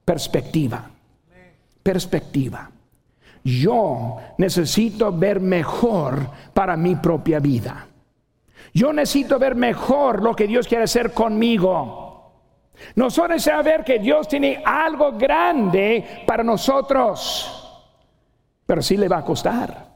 Perspectiva. 0.05 0.89
Perspectiva. 1.83 2.69
Yo 3.43 4.17
necesito 4.37 5.11
ver 5.11 5.39
mejor 5.39 6.29
para 6.53 6.75
mi 6.75 6.95
propia 6.95 7.39
vida. 7.39 7.87
Yo 8.73 8.93
necesito 8.93 9.39
ver 9.39 9.55
mejor 9.55 10.21
lo 10.21 10.35
que 10.35 10.47
Dios 10.47 10.67
quiere 10.67 10.83
hacer 10.83 11.13
conmigo. 11.13 12.09
Nosotros 12.95 13.31
necesitamos 13.31 13.65
ver 13.65 13.83
que 13.83 13.99
Dios 13.99 14.27
tiene 14.27 14.61
algo 14.65 15.13
grande 15.13 16.23
para 16.25 16.43
nosotros, 16.43 17.83
pero 18.65 18.81
sí 18.81 18.97
le 18.97 19.07
va 19.07 19.17
a 19.17 19.25
costar. 19.25 19.89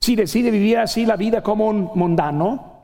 Si 0.00 0.14
decide 0.14 0.50
vivir 0.50 0.78
así 0.78 1.06
la 1.06 1.16
vida 1.16 1.42
como 1.42 1.66
un 1.66 1.90
mundano, 1.94 2.78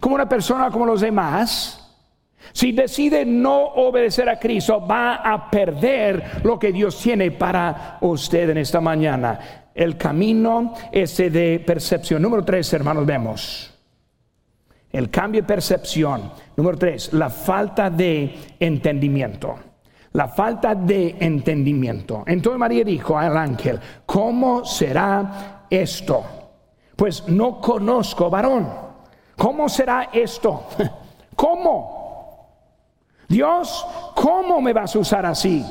como 0.00 0.14
una 0.14 0.28
persona 0.28 0.70
como 0.70 0.86
los 0.86 1.00
demás, 1.00 1.87
si 2.52 2.72
decide 2.72 3.24
no 3.24 3.58
obedecer 3.58 4.28
a 4.28 4.38
Cristo, 4.38 4.84
va 4.86 5.16
a 5.16 5.50
perder 5.50 6.40
lo 6.44 6.58
que 6.58 6.72
Dios 6.72 6.98
tiene 6.98 7.30
para 7.30 7.98
usted 8.00 8.50
en 8.50 8.58
esta 8.58 8.80
mañana. 8.80 9.70
El 9.74 9.96
camino 9.96 10.74
ese 10.90 11.30
de 11.30 11.60
percepción. 11.60 12.22
Número 12.22 12.44
tres, 12.44 12.72
hermanos, 12.72 13.06
vemos. 13.06 13.74
El 14.90 15.10
cambio 15.10 15.42
de 15.42 15.46
percepción. 15.46 16.32
Número 16.56 16.78
tres, 16.78 17.12
la 17.12 17.30
falta 17.30 17.90
de 17.90 18.34
entendimiento. 18.58 19.56
La 20.12 20.28
falta 20.28 20.74
de 20.74 21.16
entendimiento. 21.20 22.24
Entonces 22.26 22.58
María 22.58 22.82
dijo 22.82 23.16
al 23.16 23.36
ángel, 23.36 23.78
¿cómo 24.06 24.64
será 24.64 25.66
esto? 25.68 26.24
Pues 26.96 27.28
no 27.28 27.60
conozco 27.60 28.30
varón. 28.30 28.68
¿Cómo 29.36 29.68
será 29.68 30.08
esto? 30.12 30.66
¿Cómo? 31.36 31.97
Dios, 33.28 33.86
¿cómo 34.14 34.60
me 34.60 34.72
vas 34.72 34.96
a 34.96 34.98
usar 34.98 35.26
así? 35.26 35.64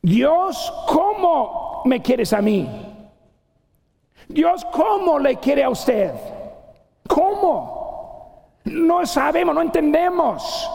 Dios, 0.00 0.72
¿cómo 0.86 1.82
me 1.84 2.00
quieres 2.00 2.32
a 2.32 2.40
mí? 2.40 2.68
Dios, 4.28 4.64
¿cómo 4.72 5.18
le 5.18 5.36
quiere 5.36 5.64
a 5.64 5.70
usted? 5.70 6.12
¿Cómo? 7.08 8.60
No 8.64 9.04
sabemos, 9.06 9.54
no 9.54 9.62
entendemos. 9.62 10.70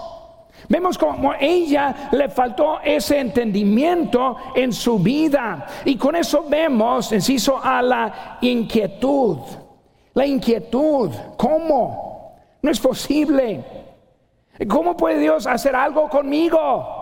Vemos 0.68 0.98
como 0.98 1.34
ella 1.40 2.10
le 2.12 2.30
faltó 2.30 2.80
ese 2.82 3.20
entendimiento 3.20 4.38
en 4.56 4.74
su 4.74 5.00
vida. 5.00 5.68
Y 5.86 5.96
con 5.98 6.16
eso 6.16 6.46
vemos, 6.50 7.12
inciso, 7.12 7.60
a 7.64 7.82
la 7.82 8.38
inquietud. 8.42 9.38
La 10.14 10.26
inquietud. 10.26 11.12
¿Cómo? 11.38 12.36
No 12.62 12.72
es 12.72 12.80
posible. 12.80 13.83
¿Cómo 14.68 14.96
puede 14.96 15.20
Dios 15.20 15.48
hacer 15.48 15.76
algo 15.76 16.10
conmigo? 16.10 17.02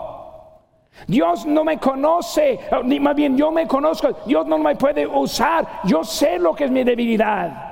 Dios 1.06 1.46
no 1.46 1.64
me 1.64 1.78
conoce, 1.78 2.60
ni 2.84 3.00
más 3.00 3.16
bien 3.16 3.36
yo 3.36 3.50
me 3.50 3.66
conozco, 3.66 4.16
Dios 4.26 4.46
no 4.46 4.58
me 4.58 4.76
puede 4.76 5.06
usar, 5.06 5.80
yo 5.84 6.04
sé 6.04 6.38
lo 6.38 6.54
que 6.54 6.64
es 6.64 6.70
mi 6.70 6.84
debilidad. 6.84 7.70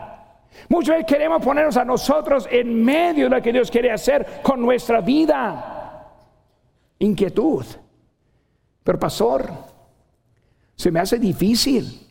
Muchas 0.68 0.96
veces 0.96 1.06
queremos 1.06 1.42
ponernos 1.42 1.76
a 1.76 1.84
nosotros 1.84 2.48
en 2.50 2.82
medio 2.82 3.28
de 3.28 3.36
lo 3.36 3.42
que 3.42 3.52
Dios 3.52 3.70
quiere 3.70 3.90
hacer 3.90 4.40
con 4.42 4.60
nuestra 4.60 5.00
vida. 5.00 6.06
Inquietud. 6.98 7.64
Pero 8.82 8.98
pastor, 8.98 9.50
se 10.74 10.90
me 10.90 11.00
hace 11.00 11.18
difícil. 11.18 12.06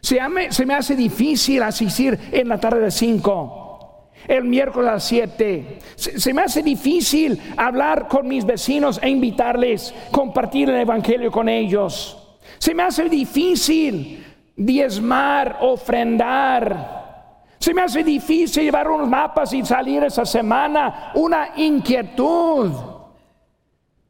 Se 0.00 0.28
me, 0.28 0.52
se 0.52 0.64
me 0.64 0.74
hace 0.74 0.94
difícil 0.94 1.62
asistir 1.62 2.18
en 2.30 2.48
la 2.48 2.60
tarde 2.60 2.80
de 2.80 2.90
cinco 2.90 3.65
el 4.28 4.44
miércoles 4.44 4.88
a 4.88 4.94
las 4.94 5.04
7. 5.04 5.78
Se, 5.96 6.32
me 6.34 6.42
hace 6.42 6.62
difícil 6.62 7.40
hablar 7.56 8.08
con 8.08 8.28
mis 8.28 8.44
vecinos 8.44 8.98
e 9.02 9.08
invitarles, 9.08 9.94
compartir 10.10 10.68
el 10.70 10.80
Evangelio 10.80 11.30
con 11.30 11.48
ellos. 11.48 12.38
Se 12.58 12.74
me 12.74 12.82
hace 12.82 13.08
difícil 13.08 14.24
diezmar, 14.56 15.58
ofrendar. 15.60 17.06
Se 17.58 17.74
me 17.74 17.82
hace 17.82 18.04
difícil 18.04 18.64
llevar 18.64 18.90
unos 18.90 19.08
mapas 19.08 19.52
y 19.52 19.64
salir 19.64 20.04
esa 20.04 20.24
semana. 20.24 21.12
Una 21.14 21.50
inquietud. 21.56 22.70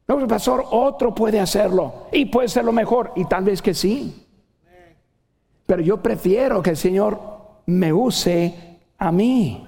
No, 0.08 0.28
pastor, 0.28 0.64
otro 0.70 1.14
puede 1.14 1.40
hacerlo 1.40 2.06
y 2.12 2.26
puede 2.26 2.48
ser 2.48 2.64
lo 2.64 2.72
mejor 2.72 3.12
y 3.16 3.24
tal 3.24 3.44
vez 3.44 3.60
que 3.60 3.74
sí. 3.74 4.26
Pero 5.66 5.82
yo 5.82 6.00
prefiero 6.00 6.62
que 6.62 6.70
el 6.70 6.76
Señor 6.76 7.20
me 7.66 7.92
use 7.92 8.78
a 8.98 9.10
mí. 9.10 9.65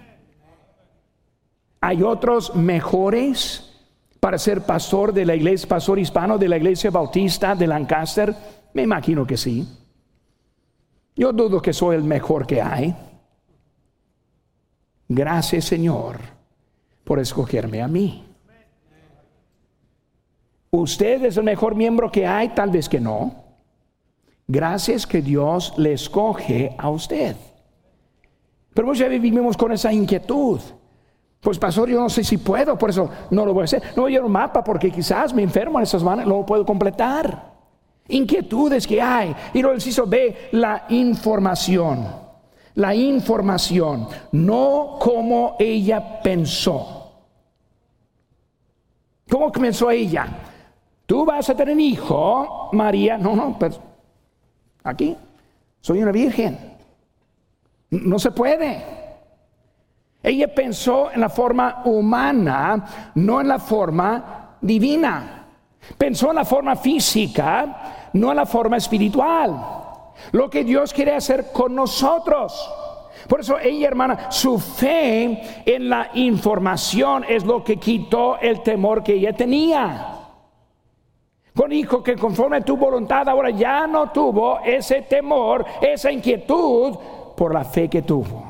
¿Hay 1.80 2.02
otros 2.02 2.54
mejores 2.54 3.64
para 4.20 4.38
ser 4.38 4.62
pastor 4.62 5.12
de 5.12 5.24
la 5.24 5.34
iglesia, 5.34 5.68
pastor 5.68 5.98
hispano 5.98 6.38
de 6.38 6.48
la 6.48 6.56
iglesia 6.56 6.90
bautista 6.90 7.54
de 7.54 7.66
Lancaster? 7.66 8.34
Me 8.74 8.82
imagino 8.82 9.26
que 9.26 9.36
sí. 9.36 9.66
Yo 11.14 11.32
dudo 11.32 11.60
que 11.60 11.72
soy 11.72 11.96
el 11.96 12.04
mejor 12.04 12.46
que 12.46 12.60
hay. 12.60 12.94
Gracias 15.08 15.64
Señor 15.64 16.18
por 17.04 17.18
escogerme 17.18 17.80
a 17.80 17.88
mí. 17.88 18.24
¿Usted 20.70 21.24
es 21.24 21.36
el 21.36 21.44
mejor 21.44 21.74
miembro 21.74 22.12
que 22.12 22.26
hay? 22.26 22.50
Tal 22.50 22.70
vez 22.70 22.88
que 22.88 23.00
no. 23.00 23.44
Gracias 24.46 25.06
que 25.06 25.22
Dios 25.22 25.74
le 25.78 25.92
escoge 25.94 26.74
a 26.76 26.90
usted. 26.90 27.36
Pero 28.74 28.88
muchas 28.88 29.08
veces 29.08 29.22
vivimos 29.22 29.56
con 29.56 29.72
esa 29.72 29.92
inquietud. 29.92 30.60
Pues 31.40 31.58
pastor, 31.58 31.88
yo 31.88 32.00
no 32.00 32.08
sé 32.08 32.24
si 32.24 32.36
puedo, 32.38 32.76
por 32.76 32.90
eso 32.90 33.08
no 33.30 33.46
lo 33.46 33.54
voy 33.54 33.62
a 33.62 33.64
hacer. 33.64 33.82
No 33.94 34.02
voy 34.02 34.16
a 34.16 34.22
un 34.22 34.32
mapa 34.32 34.64
porque 34.64 34.90
quizás 34.90 35.32
me 35.32 35.42
enfermo 35.42 35.78
en 35.78 35.84
esas 35.84 36.02
manos, 36.02 36.26
no 36.26 36.38
lo 36.38 36.46
puedo 36.46 36.66
completar. 36.66 37.52
Inquietudes 38.08 38.86
que 38.86 39.00
hay. 39.00 39.34
Y 39.52 39.60
luego 39.60 39.74
inciso 39.74 40.06
B, 40.06 40.48
la 40.52 40.86
información. 40.88 42.06
La 42.74 42.94
información, 42.94 44.08
no 44.32 44.98
como 45.00 45.56
ella 45.58 46.20
pensó. 46.22 47.12
¿Cómo 49.28 49.52
comenzó 49.52 49.90
ella? 49.90 50.26
Tú 51.04 51.24
vas 51.24 51.50
a 51.50 51.56
tener 51.56 51.78
hijo, 51.78 52.70
María. 52.72 53.18
No, 53.18 53.34
no, 53.34 53.58
pues 53.58 53.80
aquí 54.84 55.16
soy 55.80 56.02
una 56.02 56.12
virgen. 56.12 56.76
No 57.90 58.18
se 58.18 58.30
puede. 58.30 58.97
Ella 60.22 60.52
pensó 60.52 61.10
en 61.12 61.20
la 61.20 61.28
forma 61.28 61.82
humana, 61.84 63.12
no 63.14 63.40
en 63.40 63.48
la 63.48 63.58
forma 63.58 64.56
divina. 64.60 65.46
Pensó 65.96 66.30
en 66.30 66.36
la 66.36 66.44
forma 66.44 66.76
física, 66.76 68.10
no 68.12 68.30
en 68.30 68.36
la 68.36 68.46
forma 68.46 68.76
espiritual. 68.76 69.56
Lo 70.32 70.50
que 70.50 70.64
Dios 70.64 70.92
quiere 70.92 71.14
hacer 71.14 71.52
con 71.52 71.74
nosotros. 71.74 72.70
Por 73.28 73.40
eso 73.40 73.58
ella, 73.58 73.88
hermana, 73.88 74.30
su 74.30 74.58
fe 74.58 75.62
en 75.64 75.88
la 75.88 76.10
información 76.14 77.24
es 77.28 77.44
lo 77.44 77.62
que 77.62 77.76
quitó 77.76 78.38
el 78.38 78.62
temor 78.62 79.02
que 79.02 79.14
ella 79.14 79.32
tenía. 79.32 80.14
Con 81.54 81.72
hijo 81.72 82.02
que 82.02 82.16
conforme 82.16 82.58
a 82.58 82.60
tu 82.60 82.76
voluntad 82.76 83.28
ahora 83.28 83.50
ya 83.50 83.86
no 83.86 84.10
tuvo 84.10 84.60
ese 84.60 85.02
temor, 85.02 85.64
esa 85.80 86.10
inquietud 86.12 86.96
por 87.36 87.52
la 87.52 87.64
fe 87.64 87.88
que 87.88 88.02
tuvo. 88.02 88.47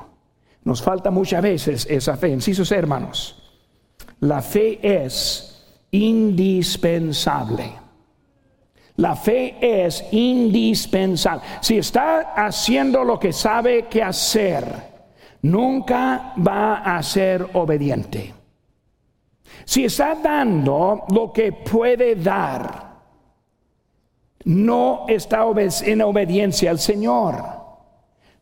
Nos 0.69 0.83
falta 0.83 1.11
muchas 1.11 1.41
veces 1.41 1.87
esa 1.89 2.19
fe. 2.19 2.31
En 2.31 2.43
sus 2.43 2.71
hermanos, 2.73 3.35
la 4.21 4.43
fe 4.43 4.79
es 4.83 5.65
indispensable. 5.93 7.73
La 8.97 9.17
fe 9.17 9.57
es 9.63 10.05
indispensable. 10.11 11.43
Si 11.63 11.79
está 11.79 12.35
haciendo 12.35 13.03
lo 13.03 13.19
que 13.19 13.33
sabe 13.33 13.87
que 13.87 14.03
hacer, 14.03 14.67
nunca 15.41 16.35
va 16.47 16.83
a 16.99 17.03
ser 17.03 17.49
obediente. 17.55 18.35
Si 19.65 19.87
está 19.87 20.17
dando 20.17 21.07
lo 21.09 21.33
que 21.33 21.51
puede 21.51 22.15
dar, 22.15 22.99
no 24.45 25.07
está 25.09 25.47
en 25.87 26.03
obediencia 26.03 26.71
al 26.71 26.79
Señor. 26.79 27.43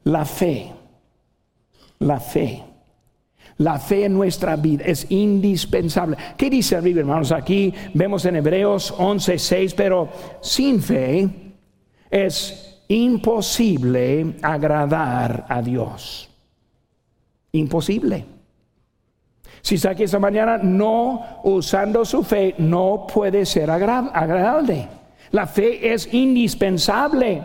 La 0.02 0.24
fe 0.24 0.72
la 2.00 2.20
fe. 2.20 2.62
La 3.58 3.78
fe 3.78 4.04
en 4.04 4.14
nuestra 4.14 4.56
vida 4.56 4.84
es 4.84 5.10
indispensable. 5.10 6.16
¿Qué 6.36 6.50
dice 6.50 6.76
el 6.76 6.82
Biblia, 6.82 7.00
hermanos? 7.00 7.32
Aquí 7.32 7.72
vemos 7.94 8.24
en 8.26 8.36
Hebreos 8.36 8.92
11:6, 8.98 9.74
pero 9.74 10.08
sin 10.42 10.82
fe 10.82 11.28
es 12.10 12.82
imposible 12.88 14.36
agradar 14.42 15.46
a 15.48 15.62
Dios. 15.62 16.28
Imposible. 17.52 18.26
Si 19.62 19.76
está 19.76 19.90
aquí 19.90 20.04
esta 20.04 20.18
mañana 20.18 20.58
no 20.58 21.40
usando 21.44 22.04
su 22.04 22.22
fe, 22.22 22.54
no 22.58 23.06
puede 23.12 23.46
ser 23.46 23.70
agradable. 23.70 24.86
La 25.30 25.46
fe 25.46 25.92
es 25.92 26.12
indispensable. 26.12 27.42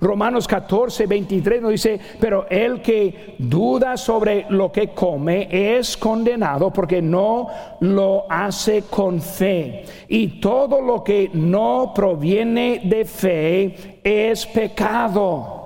Romanos 0.00 0.46
14, 0.46 1.06
23 1.06 1.62
nos 1.62 1.70
dice, 1.70 1.98
pero 2.20 2.46
el 2.50 2.82
que 2.82 3.36
duda 3.38 3.96
sobre 3.96 4.46
lo 4.50 4.70
que 4.70 4.88
come 4.88 5.48
es 5.50 5.96
condenado 5.96 6.70
porque 6.72 7.00
no 7.00 7.48
lo 7.80 8.30
hace 8.30 8.82
con 8.82 9.20
fe. 9.20 9.84
Y 10.08 10.40
todo 10.40 10.80
lo 10.80 11.02
que 11.02 11.30
no 11.32 11.92
proviene 11.94 12.82
de 12.84 13.04
fe 13.04 14.00
es 14.04 14.46
pecado. 14.46 15.56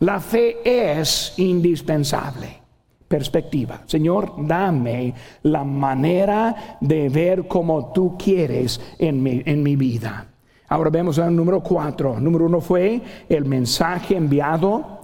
La 0.00 0.20
fe 0.20 0.58
es 0.64 1.34
indispensable. 1.38 2.60
Perspectiva. 3.06 3.82
Señor, 3.86 4.34
dame 4.36 5.14
la 5.42 5.62
manera 5.62 6.78
de 6.80 7.08
ver 7.08 7.46
como 7.46 7.92
tú 7.92 8.16
quieres 8.18 8.80
en 8.98 9.22
mi, 9.22 9.42
en 9.46 9.62
mi 9.62 9.76
vida. 9.76 10.26
Ahora 10.68 10.90
vemos 10.90 11.18
el 11.18 11.34
número 11.34 11.60
cuatro. 11.60 12.18
Número 12.18 12.46
uno 12.46 12.60
fue 12.60 13.00
el 13.28 13.44
mensaje 13.44 14.16
enviado. 14.16 15.00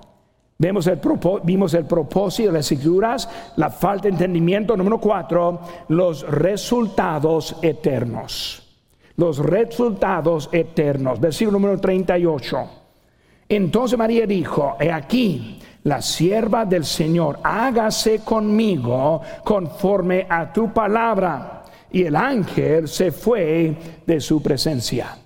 Vemos 0.59 0.87
el, 0.87 1.01
vimos 1.45 1.75
el 1.75 1.87
propósito 1.87 2.49
de 2.49 2.59
las 2.59 2.71
escrituras, 2.71 3.29
la 3.57 3.71
falta 3.71 4.05
de 4.05 4.11
entendimiento. 4.11 4.77
Número 4.77 4.99
cuatro, 4.99 5.61
los 5.89 6.23
resultados 6.29 7.57
eternos. 7.63 8.63
Los 9.17 9.39
resultados 9.39 10.49
eternos. 10.53 11.21
Versículo 11.21 11.59
número 11.59 11.81
38. 11.81 12.71
Entonces 13.49 13.99
María 13.99 14.27
dijo, 14.27 14.77
he 14.81 14.91
aquí, 14.91 15.61
la 15.85 16.01
sierva 16.01 16.65
del 16.65 16.85
Señor, 16.85 17.39
hágase 17.43 18.21
conmigo 18.21 19.21
conforme 19.45 20.27
a 20.29 20.53
tu 20.53 20.73
palabra. 20.73 21.65
Y 21.91 22.05
el 22.05 22.17
ángel 22.17 22.89
se 22.89 23.13
fue 23.13 23.77
de 24.07 24.21
su 24.21 24.43
presencia. 24.43 25.22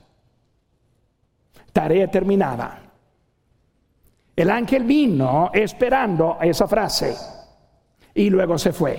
Tarea 1.76 2.10
terminada. 2.10 2.78
El 4.34 4.50
ángel 4.50 4.84
vino 4.84 5.50
esperando 5.52 6.38
esa 6.40 6.66
frase 6.66 7.14
y 8.14 8.30
luego 8.30 8.56
se 8.56 8.72
fue. 8.72 8.98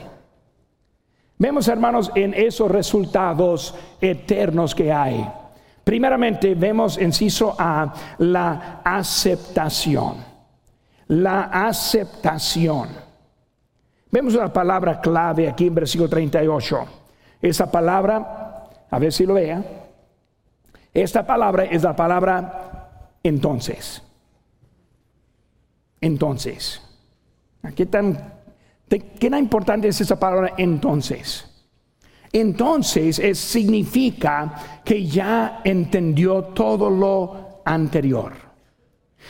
Vemos, 1.40 1.68
hermanos, 1.70 2.12
en 2.14 2.36
esos 2.36 2.70
resultados 2.70 3.74
eternos 4.00 4.76
que 4.76 4.94
hay. 4.94 5.28
Primeramente, 5.84 6.54
vemos, 6.54 7.02
inciso 7.02 7.56
A, 7.58 7.92
la 8.20 8.82
aceptación. 8.86 10.18
La 11.08 11.46
aceptación. 11.46 12.90
Vemos 14.12 14.36
una 14.36 14.54
palabra 14.54 15.02
clave 15.02 15.50
aquí 15.50 15.66
en 15.66 15.74
versículo 15.74 16.08
38. 16.10 16.86
Esa 17.42 17.72
palabra, 17.72 18.68
a 18.88 19.00
ver 19.00 19.12
si 19.12 19.26
lo 19.26 19.34
vea. 19.34 19.64
Esta 20.94 21.28
palabra 21.28 21.66
es 21.66 21.84
la 21.84 21.96
palabra 21.96 22.67
entonces. 23.28 24.02
Entonces. 26.02 26.82
¿Qué 27.76 27.86
tan, 27.86 28.34
qué 28.88 29.30
tan 29.30 29.40
importante 29.40 29.88
es 29.88 30.00
esa 30.00 30.20
palabra 30.20 30.54
entonces? 30.58 31.46
Entonces 32.32 33.20
es, 33.20 33.38
significa 33.40 34.82
que 34.84 35.06
ya 35.06 35.62
entendió 35.64 36.44
todo 36.46 36.90
lo 36.90 37.62
anterior. 37.66 38.34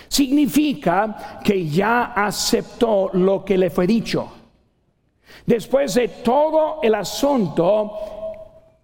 Significa 0.08 1.40
que 1.44 1.68
ya 1.68 2.14
aceptó 2.14 3.10
lo 3.14 3.44
que 3.44 3.58
le 3.58 3.70
fue 3.70 3.88
dicho. 3.88 4.32
Después 5.46 5.94
de 5.96 6.08
todo 6.10 6.80
el 6.82 6.96
asunto, 6.96 7.92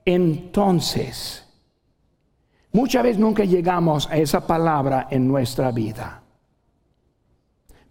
entonces 0.05 1.42
Muchas 2.73 3.03
veces 3.03 3.19
nunca 3.19 3.45
llegamos 3.45 4.09
a 4.09 4.17
esa 4.17 4.47
palabra 4.47 5.07
en 5.11 5.27
nuestra 5.27 5.71
vida. 5.71 6.23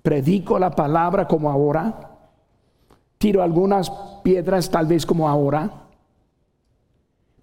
Predico 0.03 0.59
la 0.59 0.73
palabra 0.73 1.29
como 1.29 1.49
ahora. 1.49 2.11
Tiro 3.17 3.45
algunas 3.45 3.89
piedras 4.25 4.69
tal 4.69 4.87
vez 4.87 5.07
como 5.07 5.29
ahora. 5.29 5.71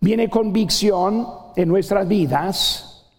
Viene 0.01 0.29
convicción 0.29 1.27
en 1.55 1.69
nuestras 1.69 2.05
vidas. 2.09 3.09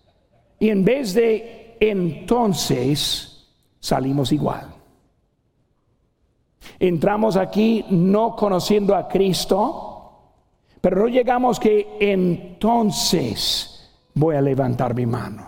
Y 0.58 0.68
en 0.68 0.84
vez 0.84 1.14
de 1.14 1.78
entonces 1.80 3.48
salimos 3.80 4.32
igual. 4.32 4.66
Entramos 6.78 7.38
aquí 7.38 7.86
no 7.88 8.36
conociendo 8.36 8.94
a 8.94 9.08
Cristo, 9.08 10.34
pero 10.82 11.00
no 11.00 11.08
llegamos 11.08 11.58
que 11.58 11.96
entonces 12.00 13.79
voy 14.14 14.36
a 14.36 14.40
levantar 14.40 14.94
mi 14.94 15.06
mano. 15.06 15.46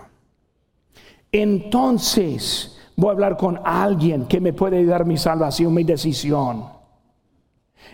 Entonces 1.30 2.78
voy 2.96 3.08
a 3.08 3.12
hablar 3.12 3.36
con 3.36 3.60
alguien 3.64 4.26
que 4.26 4.40
me 4.40 4.52
puede 4.52 4.84
dar 4.84 5.04
mi 5.04 5.16
salvación, 5.16 5.72
mi 5.72 5.84
decisión. 5.84 6.64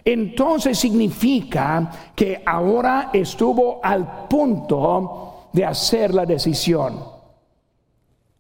Entonces 0.05 0.79
significa 0.79 1.91
que 2.15 2.43
ahora 2.45 3.11
estuvo 3.13 3.81
al 3.83 4.27
punto 4.29 5.49
de 5.53 5.65
hacer 5.65 6.15
la 6.15 6.27
decisión. 6.27 6.99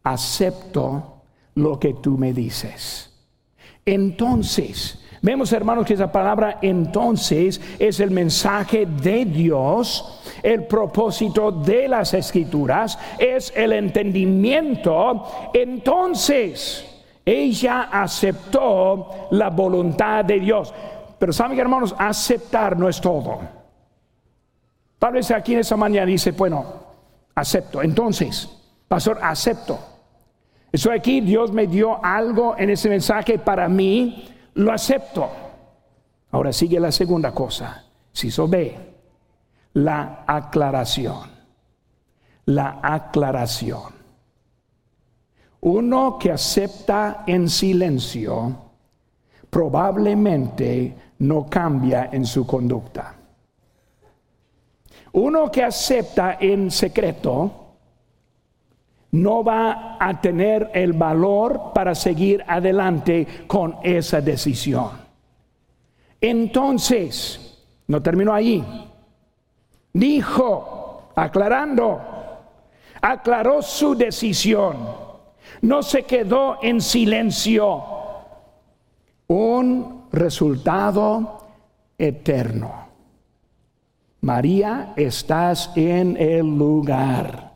Acepto 0.02 1.22
lo 1.54 1.78
que 1.78 1.94
tú 1.94 2.16
me 2.16 2.32
dices. 2.32 3.12
Entonces, 3.84 4.98
vemos 5.22 5.52
hermanos 5.52 5.86
que 5.86 5.94
esa 5.94 6.12
palabra 6.12 6.58
entonces 6.62 7.60
es 7.78 8.00
el 8.00 8.10
mensaje 8.10 8.86
de 8.86 9.24
Dios 9.24 10.22
el 10.42 10.64
propósito 10.66 11.52
de 11.52 11.88
las 11.88 12.14
escrituras 12.14 12.98
es 13.18 13.52
el 13.56 13.72
entendimiento, 13.72 15.50
entonces 15.52 16.84
ella 17.24 17.88
aceptó 17.92 19.28
la 19.32 19.50
voluntad 19.50 20.24
de 20.24 20.40
Dios. 20.40 20.72
Pero 21.18 21.32
saben 21.32 21.58
hermanos, 21.58 21.94
aceptar 21.98 22.78
no 22.78 22.88
es 22.88 23.00
todo. 23.00 23.40
Tal 24.98 25.12
vez 25.12 25.30
aquí 25.30 25.52
en 25.52 25.60
esa 25.60 25.76
mañana 25.76 26.06
dice, 26.06 26.32
bueno, 26.32 26.64
acepto. 27.34 27.82
Entonces, 27.82 28.48
pastor, 28.88 29.18
acepto. 29.22 29.78
Estoy 30.72 30.96
aquí, 30.96 31.20
Dios 31.20 31.52
me 31.52 31.66
dio 31.66 32.04
algo 32.04 32.56
en 32.58 32.70
ese 32.70 32.88
mensaje 32.88 33.38
para 33.38 33.68
mí, 33.68 34.28
lo 34.54 34.72
acepto. 34.72 35.28
Ahora 36.30 36.52
sigue 36.52 36.78
la 36.80 36.92
segunda 36.92 37.32
cosa. 37.32 37.84
Si 38.12 38.28
eso 38.28 38.48
ve, 38.48 38.76
la 39.78 40.24
aclaración. 40.26 41.30
La 42.46 42.80
aclaración. 42.82 43.92
Uno 45.60 46.18
que 46.18 46.32
acepta 46.32 47.24
en 47.26 47.48
silencio 47.48 48.56
probablemente 49.50 50.96
no 51.18 51.46
cambia 51.46 52.10
en 52.12 52.24
su 52.26 52.46
conducta. 52.46 53.14
Uno 55.12 55.50
que 55.50 55.64
acepta 55.64 56.38
en 56.40 56.70
secreto 56.70 57.66
no 59.12 59.42
va 59.44 59.96
a 59.98 60.20
tener 60.20 60.70
el 60.74 60.92
valor 60.92 61.72
para 61.74 61.94
seguir 61.94 62.44
adelante 62.46 63.26
con 63.46 63.76
esa 63.82 64.20
decisión. 64.20 64.90
Entonces, 66.20 67.64
no 67.86 68.02
termino 68.02 68.34
allí 68.34 68.62
dijo, 69.92 71.10
aclarando, 71.14 72.00
aclaró 73.00 73.62
su 73.62 73.94
decisión, 73.94 74.76
no 75.62 75.82
se 75.82 76.04
quedó 76.04 76.58
en 76.62 76.80
silencio, 76.80 77.84
un 79.26 80.08
resultado 80.12 81.46
eterno. 81.96 82.88
María, 84.20 84.94
estás 84.96 85.70
en 85.76 86.16
el 86.16 86.40
lugar. 86.40 87.52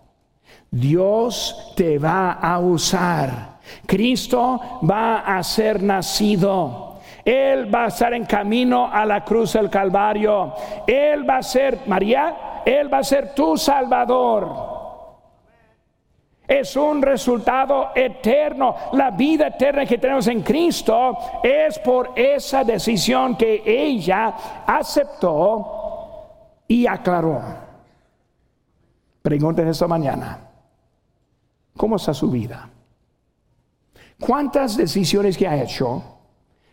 Dios 0.71 1.75
te 1.77 1.99
va 1.99 2.33
a 2.33 2.59
usar. 2.59 3.61
Cristo 3.87 4.61
va 4.89 5.21
a 5.21 5.43
ser 5.43 5.83
nacido. 5.83 6.92
Él 7.25 7.73
va 7.73 7.85
a 7.85 7.89
estar 7.89 8.13
en 8.15 8.25
camino 8.25 8.91
a 8.93 9.05
la 9.05 9.25
cruz 9.25 9.53
del 9.53 9.71
Calvario. 9.71 10.55
Él 10.87 11.29
va 11.29 11.37
a 11.37 11.43
ser, 11.43 11.81
María, 11.87 12.63
Él 12.65 12.93
va 12.93 12.99
a 12.99 13.05
ser 13.05 13.35
tu 13.35 13.57
Salvador. 13.57 14.73
Es 16.47 16.77
un 16.77 17.01
resultado 17.01 17.91
eterno. 17.95 18.75
La 18.93 19.11
vida 19.13 19.47
eterna 19.47 19.87
que 19.87 19.99
tenemos 19.99 20.27
en 20.27 20.43
Cristo 20.43 21.17
es 21.43 21.79
por 21.79 22.13
esa 22.17 22.65
decisión 22.65 23.37
que 23.37 23.63
ella 23.65 24.35
aceptó 24.67 25.83
y 26.67 26.87
aclaró. 26.87 27.41
Pregunten 29.23 29.69
esta 29.69 29.87
mañana, 29.87 30.51
¿cómo 31.77 31.97
está 31.97 32.13
su 32.13 32.29
vida? 32.29 32.69
¿Cuántas 34.19 34.77
decisiones 34.77 35.39
que 35.39 35.47
ha 35.47 35.63
hecho 35.63 36.12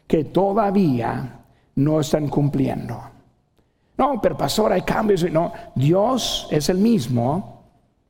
que 0.09 0.23
todavía 0.23 1.45
no 1.75 1.99
están 1.99 2.29
cumpliendo. 2.29 2.99
No, 3.95 4.19
pero 4.19 4.35
pastor, 4.35 4.73
hay 4.73 4.81
cambios. 4.81 5.23
No, 5.31 5.53
Dios 5.75 6.47
es 6.49 6.67
el 6.69 6.79
mismo 6.79 7.61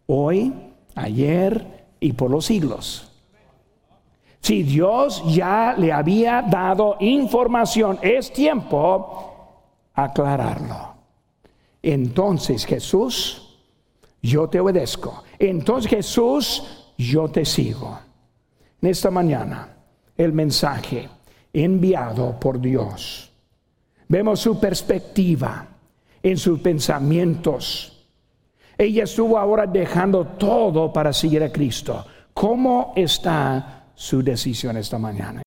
hoy, 0.07 0.53
ayer 0.95 1.87
y 1.99 2.13
por 2.13 2.31
los 2.31 2.45
siglos. 2.45 3.11
Si 4.39 4.63
Dios 4.63 5.21
ya 5.27 5.75
le 5.77 5.91
había 5.91 6.41
dado 6.41 6.95
información, 7.01 7.99
es 8.01 8.31
tiempo 8.31 9.65
aclararlo. 9.93 10.93
Entonces 11.83 12.65
Jesús, 12.65 13.59
yo 14.21 14.47
te 14.47 14.61
obedezco. 14.61 15.25
Entonces 15.37 15.89
Jesús, 15.89 16.93
yo 16.97 17.27
te 17.27 17.43
sigo. 17.43 17.99
En 18.81 18.89
esta 18.89 19.11
mañana, 19.11 19.75
el 20.15 20.31
mensaje 20.31 21.09
enviado 21.53 22.39
por 22.39 22.59
Dios. 22.59 23.31
Vemos 24.07 24.39
su 24.39 24.59
perspectiva 24.59 25.67
en 26.21 26.37
sus 26.37 26.59
pensamientos. 26.59 28.05
Ella 28.77 29.03
estuvo 29.03 29.37
ahora 29.37 29.67
dejando 29.67 30.25
todo 30.25 30.91
para 30.91 31.13
seguir 31.13 31.43
a 31.43 31.51
Cristo. 31.51 32.05
¿Cómo 32.33 32.93
está 32.95 33.91
su 33.93 34.23
decisión 34.23 34.77
esta 34.77 34.97
mañana? 34.97 35.37